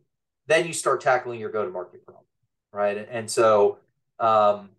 then 0.47 0.67
you 0.67 0.73
start 0.73 1.01
tackling 1.01 1.41
your 1.41 1.51
go 1.51 1.65
to 1.65 1.71
market 1.71 2.05
problem 2.05 2.25
right 2.73 2.99
and, 2.99 3.09
and 3.09 3.31
so 3.31 3.79
um, 4.19 4.71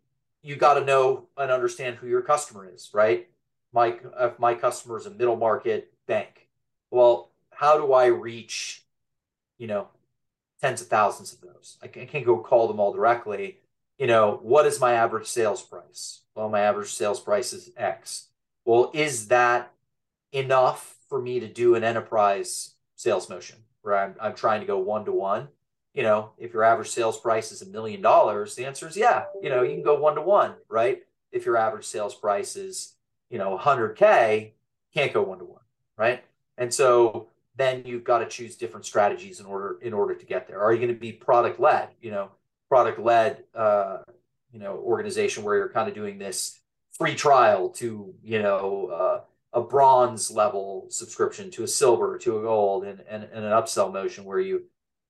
you 0.42 0.56
got 0.56 0.76
to 0.76 0.86
know 0.86 1.28
and 1.38 1.52
understand 1.52 1.96
who 1.98 2.08
your 2.08 2.22
customer 2.22 2.70
is 2.72 2.89
right 2.94 3.28
my 3.74 3.96
if 4.20 4.38
my 4.39 4.54
customer 4.54 4.98
is 4.98 5.06
a 5.06 5.12
middle 5.12 5.36
market 5.36 5.92
bank 6.08 6.48
well 6.92 7.32
how 7.52 7.78
do 7.78 7.94
i 7.94 8.06
reach 8.06 8.84
you 9.58 9.68
know 9.68 9.88
tens 10.63 10.82
of 10.82 10.88
thousands 10.88 11.34
of 11.34 11.41
those 11.41 11.78
i 11.84 11.88
can't 11.88 12.26
go 12.26 12.38
call 12.38 12.67
them 12.67 12.80
all 12.80 12.93
directly 12.93 13.58
you 13.97 14.08
know 14.08 14.39
what 14.41 14.65
is 14.65 14.80
my 14.80 14.93
average 14.93 15.28
sales 15.28 15.62
price 15.62 16.21
well 16.36 16.49
my 16.49 16.62
average 16.62 16.93
sales 16.93 17.19
price 17.19 17.54
is 17.54 17.71
x 17.78 18.30
well 18.65 18.89
is 18.93 19.28
that 19.28 19.73
enough 20.32 20.95
for 21.08 21.21
me 21.21 21.39
to 21.39 21.47
do 21.47 21.76
an 21.76 21.84
enterprise 21.84 22.73
sales 22.95 23.30
motion 23.30 23.58
where 23.84 23.97
I'm, 23.97 24.15
I'm 24.19 24.34
trying 24.34 24.62
to 24.62 24.67
go 24.67 24.80
one 24.80 25.06
to 25.06 25.12
one. 25.12 25.49
You 25.93 26.02
know, 26.02 26.32
if 26.39 26.54
your 26.54 26.63
average 26.63 26.89
sales 26.89 27.19
price 27.19 27.52
is 27.52 27.62
a 27.62 27.67
million 27.67 28.02
dollars, 28.02 28.56
the 28.56 28.65
answer 28.65 28.88
is 28.88 28.97
yeah. 28.97 29.26
You 29.41 29.49
know, 29.49 29.62
you 29.62 29.76
can 29.76 29.84
go 29.84 29.99
one 29.99 30.15
to 30.15 30.21
one, 30.21 30.56
right? 30.67 31.04
If 31.32 31.45
your 31.45 31.56
average 31.56 31.86
sales 31.86 32.15
price 32.15 32.56
is, 32.56 32.95
you 33.30 33.38
know, 33.38 33.58
100K, 33.58 34.52
can't 34.93 35.13
go 35.13 35.21
one 35.21 35.38
to 35.39 35.45
one, 35.45 35.62
right? 35.97 36.23
And 36.58 36.73
so 36.73 37.28
then 37.56 37.84
you've 37.86 38.04
got 38.04 38.20
to 38.20 38.28
choose 38.28 38.56
different 38.56 38.86
strategies 38.86 39.39
in 39.39 39.46
order 39.46 39.78
in 39.82 39.94
order 39.94 40.16
to 40.16 40.26
get 40.26 40.48
there. 40.48 40.62
Are 40.62 40.74
you 40.74 40.80
going 40.80 40.94
to 40.94 41.00
be 41.00 41.12
product 41.12 41.60
led? 41.60 41.89
You 42.02 42.12
know, 42.12 42.32
product 42.70 43.00
led, 43.00 43.44
uh, 43.54 44.00
you 44.52 44.60
know, 44.60 44.78
organization 44.78 45.44
where 45.44 45.56
you're 45.56 45.70
kind 45.70 45.88
of 45.88 45.96
doing 45.96 46.18
this 46.18 46.60
free 46.92 47.16
trial 47.16 47.70
to, 47.70 48.13
you 48.24 48.42
know, 48.42 48.88
uh, 48.88 49.22
a 49.54 49.62
bronze 49.62 50.32
level 50.32 50.88
subscription 50.89 51.52
to 51.52 51.63
a 51.63 51.68
silver 51.68 52.18
to 52.18 52.39
a 52.39 52.42
gold 52.42 52.86
and, 52.86 53.02
and, 53.08 53.24
and 53.24 53.46
an 53.46 53.52
upsell 53.52 53.94
motion 53.94 54.26
where 54.26 54.39
you 54.39 54.63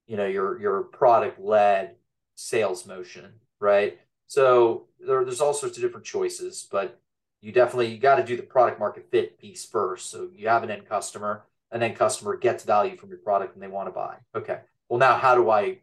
you 0.06 0.18
know 0.18 0.28
your 0.28 0.60
your 0.60 0.84
product 0.84 1.40
led 1.40 1.96
sales 2.36 2.86
motion 2.86 3.32
right 3.60 4.00
so 4.28 4.86
there, 5.00 5.24
there's 5.24 5.40
all 5.40 5.54
sorts 5.54 5.78
of 5.78 5.84
different 5.84 6.06
choices 6.06 6.68
but 6.70 7.00
you 7.42 7.52
definitely 7.52 7.88
you 7.88 7.98
got 7.98 8.16
to 8.16 8.24
do 8.26 8.36
the 8.36 8.44
product 8.44 8.80
market 8.80 9.10
fit 9.10 9.40
piece 9.40 9.66
first 9.66 10.12
so 10.12 10.30
you 10.36 10.48
have 10.48 10.64
an 10.64 10.72
end 10.72 10.88
customer 10.88 11.44
an 11.74 11.84
end 11.84 11.96
customer 11.96 12.38
gets 12.38 12.64
value 12.64 12.96
from 12.96 13.10
your 13.10 13.18
product 13.18 13.54
and 13.54 13.62
they 13.62 13.68
want 13.68 13.88
to 13.88 13.92
buy. 13.92 14.16
Okay 14.36 14.60
well 14.90 15.00
now 15.00 15.18
how 15.18 15.36
do 15.36 15.50
i 15.50 15.78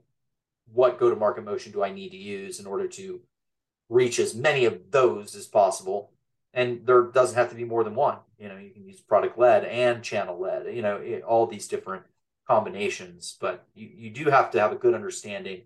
what 0.72 0.98
go 0.98 1.11
to 1.11 1.16
market 1.16 1.44
motion 1.44 1.72
do 1.72 1.83
i 1.83 1.92
need 1.92 2.11
to 2.11 2.16
use 2.16 2.61
in 2.61 2.66
order 2.66 2.87
to 2.87 3.20
reach 3.88 4.18
as 4.18 4.35
many 4.35 4.64
of 4.64 4.90
those 4.90 5.35
as 5.35 5.46
possible? 5.46 6.12
And 6.55 6.87
there 6.87 7.03
doesn't 7.03 7.37
have 7.37 7.50
to 7.50 7.57
be 7.57 7.64
more 7.64 7.85
than 7.85 7.94
one 7.94 8.18
you 8.38 8.48
know 8.48 8.57
you 8.57 8.70
can 8.70 8.85
use 8.85 9.00
product 9.00 9.38
led 9.38 9.64
and 9.64 10.03
channel 10.03 10.38
led 10.38 10.74
you 10.74 10.83
know 10.83 10.96
it, 10.96 11.22
all 11.22 11.46
these 11.46 11.68
different 11.68 12.03
combinations 12.48 13.37
but 13.40 13.66
you, 13.74 13.88
you 13.94 14.11
do 14.11 14.24
have 14.31 14.50
to 14.50 14.61
have 14.61 14.72
a 14.72 14.76
good 14.76 14.94
understanding 14.94 15.62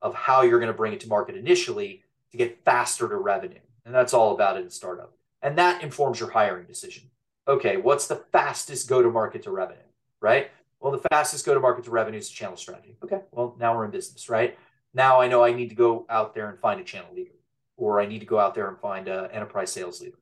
of 0.00 0.14
how 0.14 0.42
you're 0.42 0.60
going 0.60 0.70
to 0.70 0.76
bring 0.76 0.92
it 0.92 1.00
to 1.00 1.08
market 1.08 1.34
initially 1.34 2.04
to 2.30 2.36
get 2.36 2.64
faster 2.64 3.08
to 3.08 3.16
revenue 3.16 3.58
and 3.88 3.94
that's 3.94 4.12
all 4.12 4.34
about 4.34 4.58
it 4.58 4.64
in 4.64 4.70
startup. 4.70 5.14
And 5.40 5.56
that 5.56 5.82
informs 5.82 6.20
your 6.20 6.28
hiring 6.30 6.66
decision 6.66 7.04
okay 7.48 7.76
what's 7.76 8.06
the 8.06 8.22
fastest 8.32 8.88
go 8.88 9.02
to 9.02 9.10
market 9.10 9.42
to 9.42 9.50
revenue 9.50 9.80
right 10.20 10.50
well 10.80 10.92
the 10.92 11.08
fastest 11.10 11.44
go 11.44 11.54
to 11.54 11.60
market 11.60 11.84
to 11.84 11.90
revenue 11.90 12.18
is 12.18 12.30
a 12.30 12.32
channel 12.32 12.56
strategy 12.56 12.96
okay 13.02 13.22
well 13.32 13.56
now 13.58 13.74
we're 13.74 13.84
in 13.84 13.90
business 13.90 14.28
right 14.28 14.58
now 14.94 15.20
i 15.20 15.26
know 15.26 15.42
i 15.42 15.52
need 15.52 15.68
to 15.68 15.74
go 15.74 16.06
out 16.08 16.34
there 16.34 16.48
and 16.48 16.58
find 16.60 16.80
a 16.80 16.84
channel 16.84 17.10
leader 17.14 17.32
or 17.76 18.00
i 18.00 18.06
need 18.06 18.20
to 18.20 18.26
go 18.26 18.38
out 18.38 18.54
there 18.54 18.68
and 18.68 18.78
find 18.78 19.08
an 19.08 19.30
enterprise 19.30 19.72
sales 19.72 20.00
leader 20.00 20.18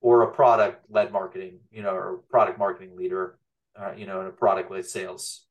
or 0.00 0.22
a 0.22 0.32
product 0.32 0.84
led 0.90 1.12
marketing, 1.12 1.58
you 1.70 1.82
know, 1.82 1.90
or 1.90 2.20
product 2.30 2.58
marketing 2.58 2.96
leader, 2.96 3.38
uh, 3.78 3.92
you 3.96 4.06
know, 4.06 4.20
and 4.20 4.28
a 4.28 4.32
product 4.32 4.70
led 4.70 4.86
sales 4.86 5.46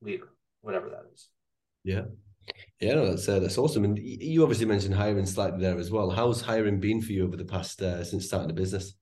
leader, 0.00 0.28
whatever 0.60 0.88
that 0.90 1.04
is. 1.12 1.28
Yeah. 1.84 2.02
Yeah, 2.80 2.94
no, 2.94 3.10
that's 3.10 3.28
uh, 3.28 3.38
that's 3.38 3.56
awesome. 3.56 3.84
And 3.84 3.96
you 3.98 4.42
obviously 4.42 4.66
mentioned 4.66 4.96
hiring 4.96 5.26
slightly 5.26 5.60
there 5.60 5.78
as 5.78 5.92
well. 5.92 6.10
How's 6.10 6.40
hiring 6.40 6.80
been 6.80 7.00
for 7.00 7.12
you 7.12 7.24
over 7.24 7.36
the 7.36 7.44
past 7.44 7.80
uh, 7.80 8.02
since 8.02 8.26
starting 8.26 8.48
the 8.48 8.54
business? 8.54 8.94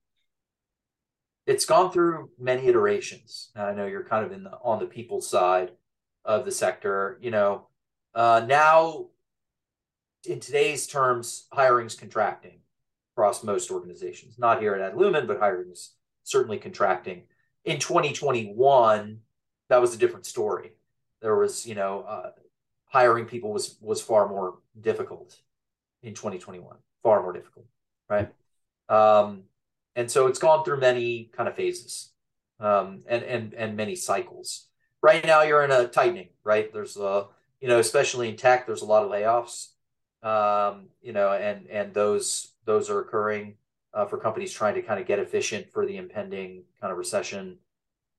It's 1.50 1.64
gone 1.64 1.90
through 1.90 2.30
many 2.38 2.68
iterations. 2.68 3.50
I 3.56 3.72
know 3.72 3.86
you're 3.86 4.04
kind 4.04 4.24
of 4.24 4.30
in 4.30 4.44
the 4.44 4.52
on 4.62 4.78
the 4.78 4.86
people 4.86 5.20
side 5.20 5.72
of 6.24 6.44
the 6.44 6.52
sector. 6.52 7.18
You 7.20 7.32
know, 7.32 7.66
uh, 8.14 8.44
now 8.46 9.06
in 10.24 10.38
today's 10.38 10.86
terms, 10.86 11.48
hiring's 11.52 11.96
contracting 11.96 12.60
across 13.12 13.42
most 13.42 13.72
organizations. 13.72 14.38
Not 14.38 14.60
here 14.60 14.76
at 14.76 14.94
Adlumin, 14.94 15.26
but 15.26 15.40
hiring 15.40 15.72
is 15.72 15.94
certainly 16.22 16.56
contracting. 16.56 17.24
In 17.64 17.80
2021, 17.80 19.18
that 19.70 19.80
was 19.80 19.92
a 19.92 19.98
different 19.98 20.26
story. 20.26 20.70
There 21.20 21.36
was, 21.36 21.66
you 21.66 21.74
know, 21.74 22.02
uh, 22.02 22.30
hiring 22.84 23.24
people 23.24 23.52
was 23.52 23.76
was 23.80 24.00
far 24.00 24.28
more 24.28 24.58
difficult 24.80 25.40
in 26.04 26.14
2021, 26.14 26.76
far 27.02 27.24
more 27.24 27.32
difficult, 27.32 27.66
right? 28.08 28.28
Um, 28.88 29.46
and 29.96 30.10
so 30.10 30.26
it's 30.26 30.38
gone 30.38 30.64
through 30.64 30.80
many 30.80 31.30
kind 31.36 31.48
of 31.48 31.56
phases 31.56 32.10
um, 32.60 33.02
and 33.08 33.22
and 33.24 33.54
and 33.54 33.76
many 33.76 33.96
cycles. 33.96 34.66
Right 35.02 35.24
now, 35.24 35.42
you're 35.42 35.64
in 35.64 35.70
a 35.70 35.88
tightening, 35.88 36.28
right? 36.44 36.72
There's 36.72 36.96
a, 36.96 37.26
you 37.60 37.68
know, 37.68 37.78
especially 37.78 38.28
in 38.28 38.36
tech, 38.36 38.66
there's 38.66 38.82
a 38.82 38.86
lot 38.86 39.02
of 39.02 39.10
layoffs, 39.10 39.68
um, 40.22 40.88
you 41.00 41.12
know, 41.12 41.32
and 41.32 41.66
and 41.68 41.94
those 41.94 42.52
those 42.66 42.90
are 42.90 43.00
occurring 43.00 43.56
uh, 43.94 44.06
for 44.06 44.18
companies 44.18 44.52
trying 44.52 44.74
to 44.74 44.82
kind 44.82 45.00
of 45.00 45.06
get 45.06 45.18
efficient 45.18 45.70
for 45.72 45.86
the 45.86 45.96
impending 45.96 46.64
kind 46.80 46.92
of 46.92 46.98
recession, 46.98 47.58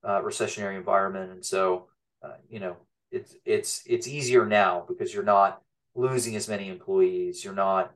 uh, 0.03 0.21
recessionary 0.21 0.75
environment. 0.75 1.31
And 1.31 1.45
so, 1.45 1.87
uh, 2.23 2.33
you 2.49 2.59
know, 2.59 2.77
it's 3.11 3.35
it's 3.45 3.83
it's 3.85 4.07
easier 4.07 4.45
now 4.45 4.83
because 4.87 5.13
you're 5.13 5.23
not 5.23 5.61
losing 5.93 6.35
as 6.35 6.49
many 6.49 6.67
employees. 6.67 7.45
You're 7.45 7.53
not, 7.53 7.93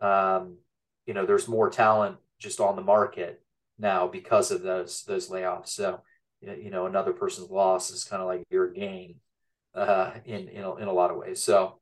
um, 0.00 0.58
you 1.06 1.14
know, 1.14 1.24
there's 1.24 1.48
more 1.48 1.70
talent 1.70 2.18
just 2.38 2.60
on 2.60 2.76
the 2.76 2.82
market 2.82 3.42
now 3.78 4.06
because 4.06 4.50
of 4.50 4.62
those 4.62 5.04
those 5.04 5.28
layoffs. 5.28 5.68
So, 5.68 6.00
you 6.40 6.70
know, 6.70 6.86
another 6.86 7.12
person's 7.12 7.50
loss 7.50 7.90
is 7.90 8.04
kind 8.04 8.22
of 8.22 8.28
like 8.28 8.44
your 8.50 8.70
gain 8.70 9.16
uh, 9.74 10.12
in 10.24 10.48
in 10.48 10.64
a, 10.64 10.74
in 10.76 10.88
a 10.88 10.92
lot 10.92 11.10
of 11.10 11.16
ways. 11.18 11.42
So, 11.42 11.80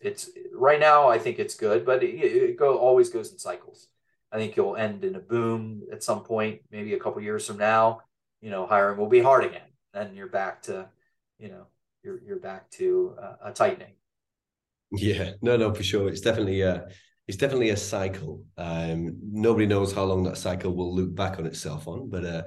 it's 0.00 0.30
right 0.52 0.80
now 0.80 1.08
I 1.08 1.18
think 1.18 1.38
it's 1.38 1.54
good, 1.54 1.86
but 1.86 2.02
it, 2.02 2.14
it 2.14 2.58
go 2.58 2.78
always 2.78 3.08
goes 3.08 3.32
in 3.32 3.38
cycles. 3.38 3.88
I 4.32 4.38
think 4.38 4.56
you'll 4.56 4.76
end 4.76 5.04
in 5.04 5.14
a 5.14 5.20
boom 5.20 5.82
at 5.92 6.02
some 6.02 6.24
point, 6.24 6.60
maybe 6.70 6.94
a 6.94 6.98
couple 6.98 7.20
years 7.22 7.46
from 7.46 7.58
now. 7.58 8.00
You 8.40 8.50
know, 8.50 8.66
hiring 8.66 8.98
will 8.98 9.08
be 9.08 9.20
hard 9.20 9.44
again, 9.44 9.68
and 9.94 10.16
you're 10.16 10.28
back 10.28 10.62
to, 10.62 10.88
you 11.38 11.48
know, 11.48 11.66
you're 12.02 12.20
you're 12.26 12.40
back 12.40 12.70
to 12.72 13.14
uh, 13.20 13.34
a 13.44 13.52
tightening. 13.52 13.94
Yeah, 14.90 15.32
no, 15.40 15.56
no, 15.56 15.72
for 15.72 15.82
sure. 15.82 16.08
It's 16.08 16.20
definitely 16.20 16.62
a, 16.62 16.88
it's 17.28 17.38
definitely 17.38 17.70
a 17.70 17.76
cycle. 17.76 18.44
Um, 18.56 19.16
nobody 19.30 19.66
knows 19.66 19.92
how 19.92 20.04
long 20.04 20.24
that 20.24 20.38
cycle 20.38 20.74
will 20.74 20.94
loop 20.94 21.14
back 21.14 21.38
on 21.38 21.46
itself 21.46 21.86
on, 21.86 22.10
but 22.10 22.24
uh, 22.24 22.42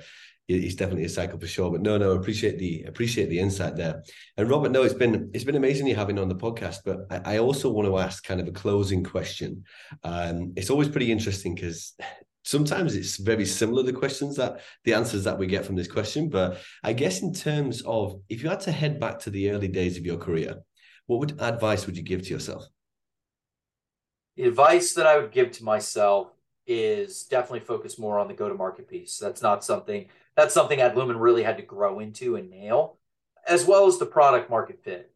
it's 0.48 0.76
definitely 0.76 1.06
a 1.06 1.10
cycle 1.10 1.40
for 1.40 1.48
sure. 1.48 1.72
But 1.72 1.82
no, 1.82 1.98
no, 1.98 2.12
appreciate 2.12 2.60
the 2.60 2.84
appreciate 2.84 3.30
the 3.30 3.40
insight 3.40 3.76
there. 3.76 4.04
And 4.38 4.50
Robert, 4.50 4.72
no, 4.72 4.84
it's 4.84 4.94
been 4.94 5.32
it's 5.34 5.44
been 5.44 5.56
amazing 5.56 5.88
you 5.88 5.96
having 5.96 6.20
on 6.20 6.30
the 6.30 6.36
podcast. 6.36 6.80
But 6.86 7.08
I, 7.10 7.36
I 7.36 7.38
also 7.40 7.70
want 7.70 7.88
to 7.88 7.98
ask 7.98 8.24
kind 8.24 8.42
of 8.42 8.48
a 8.48 8.52
closing 8.52 9.04
question. 9.04 9.64
Um, 10.04 10.54
it's 10.56 10.70
always 10.70 10.90
pretty 10.90 11.12
interesting 11.12 11.56
because 11.56 11.94
sometimes 12.44 12.96
it's 12.96 13.18
very 13.18 13.46
similar 13.46 13.82
the 13.82 13.94
questions 13.94 14.36
that 14.36 14.60
the 14.84 14.94
answers 14.94 15.24
that 15.24 15.40
we 15.40 15.48
get 15.48 15.66
from 15.66 15.76
this 15.76 15.88
question. 15.92 16.30
But 16.30 16.60
I 16.84 16.94
guess 16.94 17.22
in 17.22 17.34
terms 17.34 17.82
of 17.86 18.22
if 18.30 18.44
you 18.44 18.50
had 18.50 18.60
to 18.62 18.72
head 18.72 19.00
back 19.00 19.20
to 19.20 19.30
the 19.30 19.52
early 19.52 19.70
days 19.70 19.98
of 19.98 20.06
your 20.06 20.18
career, 20.18 20.58
what 21.08 21.20
would 21.20 21.42
advice 21.42 21.86
would 21.86 21.98
you 21.98 22.04
give 22.04 22.24
to 22.24 22.30
yourself? 22.30 22.68
The 24.36 24.44
advice 24.44 24.94
that 24.94 25.08
I 25.08 25.18
would 25.18 25.32
give 25.32 25.52
to 25.54 25.64
myself 25.64 26.28
is 26.68 27.24
definitely 27.24 27.62
focus 27.62 28.00
more 28.00 28.20
on 28.20 28.28
the 28.28 28.34
go 28.34 28.50
to 28.50 28.56
market 28.56 28.90
piece. 28.90 29.18
That's 29.18 29.42
not 29.42 29.64
something 29.64 30.08
that's 30.36 30.54
something 30.54 30.80
Adlumin 30.80 31.20
really 31.20 31.44
had 31.44 31.58
to 31.58 31.64
grow 31.64 32.00
into 32.00 32.36
and 32.36 32.50
nail, 32.50 32.98
as 33.48 33.66
well 33.66 33.88
as 33.88 33.98
the 33.98 34.06
product 34.06 34.50
market 34.50 34.84
fit. 34.84 35.12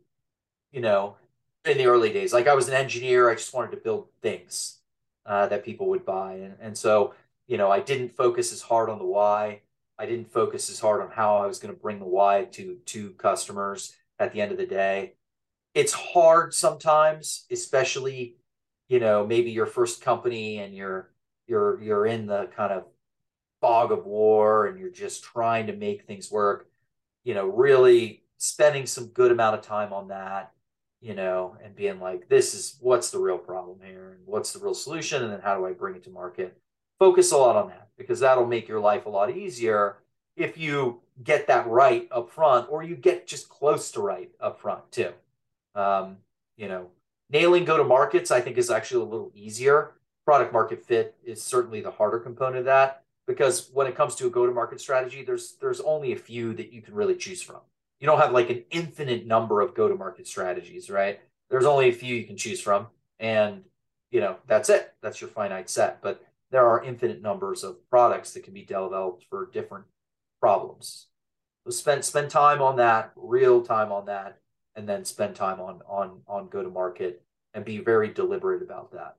You 0.71 0.81
know, 0.81 1.17
in 1.65 1.77
the 1.77 1.87
early 1.87 2.13
days, 2.13 2.31
like 2.31 2.47
I 2.47 2.53
was 2.53 2.69
an 2.69 2.75
engineer, 2.75 3.29
I 3.29 3.35
just 3.35 3.53
wanted 3.53 3.71
to 3.71 3.77
build 3.77 4.07
things 4.21 4.77
uh, 5.25 5.47
that 5.47 5.65
people 5.65 5.89
would 5.89 6.05
buy, 6.05 6.33
and 6.35 6.55
and 6.61 6.77
so 6.77 7.13
you 7.47 7.57
know 7.57 7.69
I 7.71 7.79
didn't 7.79 8.15
focus 8.15 8.53
as 8.53 8.61
hard 8.61 8.89
on 8.89 8.99
the 8.99 9.05
why. 9.05 9.61
I 9.97 10.05
didn't 10.05 10.31
focus 10.31 10.69
as 10.69 10.79
hard 10.79 11.01
on 11.01 11.09
how 11.11 11.37
I 11.37 11.45
was 11.45 11.59
going 11.59 11.73
to 11.73 11.79
bring 11.79 11.99
the 11.99 12.05
why 12.05 12.45
to 12.51 12.77
to 12.85 13.11
customers 13.11 13.95
at 14.17 14.31
the 14.31 14.41
end 14.41 14.51
of 14.51 14.57
the 14.57 14.65
day. 14.65 15.15
It's 15.73 15.93
hard 15.93 16.53
sometimes, 16.53 17.45
especially 17.51 18.35
you 18.89 18.99
know 18.99 19.25
maybe 19.25 19.51
your 19.51 19.65
first 19.65 20.01
company 20.01 20.59
and 20.59 20.75
you're 20.75 21.09
you're 21.47 21.81
you're 21.81 22.05
in 22.05 22.27
the 22.27 22.49
kind 22.55 22.73
of 22.73 22.83
fog 23.61 23.91
of 23.91 24.05
war 24.05 24.67
and 24.67 24.79
you're 24.79 24.89
just 24.89 25.23
trying 25.23 25.67
to 25.67 25.73
make 25.73 26.03
things 26.03 26.31
work, 26.31 26.69
you 27.23 27.33
know, 27.33 27.45
really 27.45 28.23
spending 28.37 28.85
some 28.85 29.07
good 29.07 29.31
amount 29.31 29.55
of 29.55 29.61
time 29.61 29.91
on 29.91 30.07
that, 30.07 30.53
you 31.01 31.13
know, 31.13 31.57
and 31.63 31.75
being 31.75 31.99
like, 31.99 32.29
this 32.29 32.53
is 32.53 32.77
what's 32.81 33.11
the 33.11 33.19
real 33.19 33.37
problem 33.37 33.79
here 33.83 34.11
and 34.17 34.21
what's 34.25 34.53
the 34.53 34.59
real 34.59 34.73
solution 34.73 35.23
and 35.23 35.31
then 35.31 35.41
how 35.41 35.57
do 35.57 35.65
I 35.65 35.73
bring 35.73 35.95
it 35.95 36.03
to 36.05 36.09
market? 36.09 36.57
Focus 36.99 37.31
a 37.31 37.37
lot 37.37 37.55
on 37.55 37.69
that 37.69 37.89
because 37.97 38.19
that'll 38.19 38.45
make 38.45 38.67
your 38.67 38.79
life 38.79 39.05
a 39.05 39.09
lot 39.09 39.35
easier 39.35 39.97
if 40.35 40.57
you 40.57 41.01
get 41.21 41.47
that 41.47 41.67
right 41.67 42.07
up 42.11 42.29
front, 42.29 42.71
or 42.71 42.81
you 42.81 42.95
get 42.95 43.27
just 43.27 43.49
close 43.49 43.91
to 43.91 44.01
right 44.01 44.31
up 44.39 44.59
front 44.59 44.89
too. 44.91 45.11
Um, 45.75 46.17
you 46.55 46.69
know, 46.69 46.87
nailing 47.29 47.65
go 47.65 47.77
to 47.77 47.83
markets, 47.83 48.31
I 48.31 48.41
think, 48.41 48.57
is 48.57 48.69
actually 48.69 49.01
a 49.01 49.09
little 49.09 49.31
easier. 49.35 49.91
Product 50.25 50.53
market 50.53 50.85
fit 50.85 51.15
is 51.23 51.41
certainly 51.41 51.81
the 51.81 51.91
harder 51.91 52.19
component 52.19 52.59
of 52.59 52.65
that 52.65 53.03
because 53.29 53.69
when 53.73 53.85
it 53.85 53.95
comes 53.95 54.15
to 54.15 54.27
a 54.27 54.29
go 54.29 54.45
to 54.45 54.51
market 54.51 54.81
strategy, 54.81 55.23
there's 55.23 55.55
there's 55.61 55.79
only 55.81 56.13
a 56.13 56.17
few 56.17 56.53
that 56.55 56.73
you 56.73 56.81
can 56.81 56.93
really 56.93 57.15
choose 57.15 57.41
from. 57.41 57.61
You 57.99 58.07
don't 58.07 58.19
have 58.19 58.31
like 58.31 58.49
an 58.49 58.63
infinite 58.71 59.27
number 59.27 59.61
of 59.61 59.75
go 59.75 59.87
to 59.87 59.95
market 59.95 60.27
strategies, 60.27 60.89
right? 60.89 61.19
There's 61.49 61.65
only 61.65 61.89
a 61.89 61.93
few 61.93 62.15
you 62.15 62.25
can 62.25 62.37
choose 62.37 62.59
from, 62.59 62.87
and 63.19 63.63
you 64.11 64.19
know 64.19 64.37
that's 64.47 64.69
it. 64.69 64.93
That's 65.01 65.21
your 65.21 65.29
finite 65.29 65.69
set. 65.69 66.01
But 66.01 66.23
there 66.51 66.67
are 66.67 66.83
infinite 66.83 67.21
numbers 67.21 67.63
of 67.63 67.87
products 67.89 68.33
that 68.33 68.43
can 68.43 68.53
be 68.53 68.63
developed 68.63 69.25
for 69.29 69.49
different 69.53 69.85
problems. 70.39 71.07
So 71.65 71.71
spend 71.71 72.03
spend 72.03 72.31
time 72.31 72.61
on 72.61 72.77
that, 72.77 73.11
real 73.15 73.61
time 73.61 73.91
on 73.91 74.05
that, 74.07 74.39
and 74.79 74.87
then 74.87 75.03
spend 75.03 75.35
time 75.35 75.59
on 75.59 75.81
on 75.87 76.21
on 76.25 76.47
go 76.47 76.63
to 76.63 76.69
market 76.69 77.21
and 77.53 77.65
be 77.65 77.79
very 77.79 78.07
deliberate 78.07 78.63
about 78.63 78.91
that. 78.93 79.17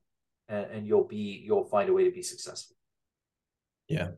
And, 0.48 0.66
and 0.72 0.86
you'll 0.86 1.06
be 1.06 1.42
you'll 1.46 1.64
find 1.64 1.90
a 1.90 1.92
way 1.92 2.04
to 2.04 2.10
be 2.10 2.22
successful. 2.22 2.76
Yeah. 3.86 4.12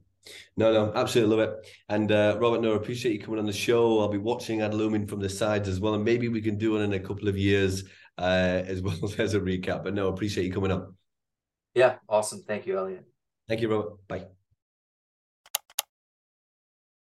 No, 0.57 0.73
no, 0.73 0.93
absolutely 0.95 1.37
love 1.37 1.49
it. 1.49 1.67
And 1.89 2.13
uh, 2.13 2.37
Robert, 2.41 2.61
no, 2.61 2.75
appreciate 2.75 3.13
you 3.13 3.19
coming 3.19 3.41
on 3.41 3.47
the 3.47 3.53
show. 3.53 3.99
I'll 3.99 4.09
be 4.09 4.19
watching 4.19 4.61
Adlumin 4.61 5.09
from 5.09 5.19
the 5.19 5.29
sides 5.29 5.69
as 5.69 5.81
well, 5.81 5.95
and 5.95 6.05
maybe 6.05 6.29
we 6.29 6.41
can 6.41 6.59
do 6.59 6.77
it 6.77 6.83
in 6.83 6.93
a 6.93 7.01
couple 7.01 7.27
of 7.27 7.37
years 7.37 7.83
uh, 8.19 8.63
as 8.65 8.81
well 8.83 8.97
as 9.19 9.35
a 9.35 9.41
recap. 9.41 9.83
But 9.83 9.95
no, 9.95 10.07
appreciate 10.07 10.47
you 10.47 10.53
coming 10.53 10.71
on. 10.71 10.95
Yeah, 11.75 11.97
awesome. 12.09 12.45
Thank 12.47 12.67
you, 12.67 12.79
Elliott. 12.79 13.05
Thank 13.49 13.63
you, 13.63 13.69
Robert. 13.69 14.07
Bye. 14.07 14.27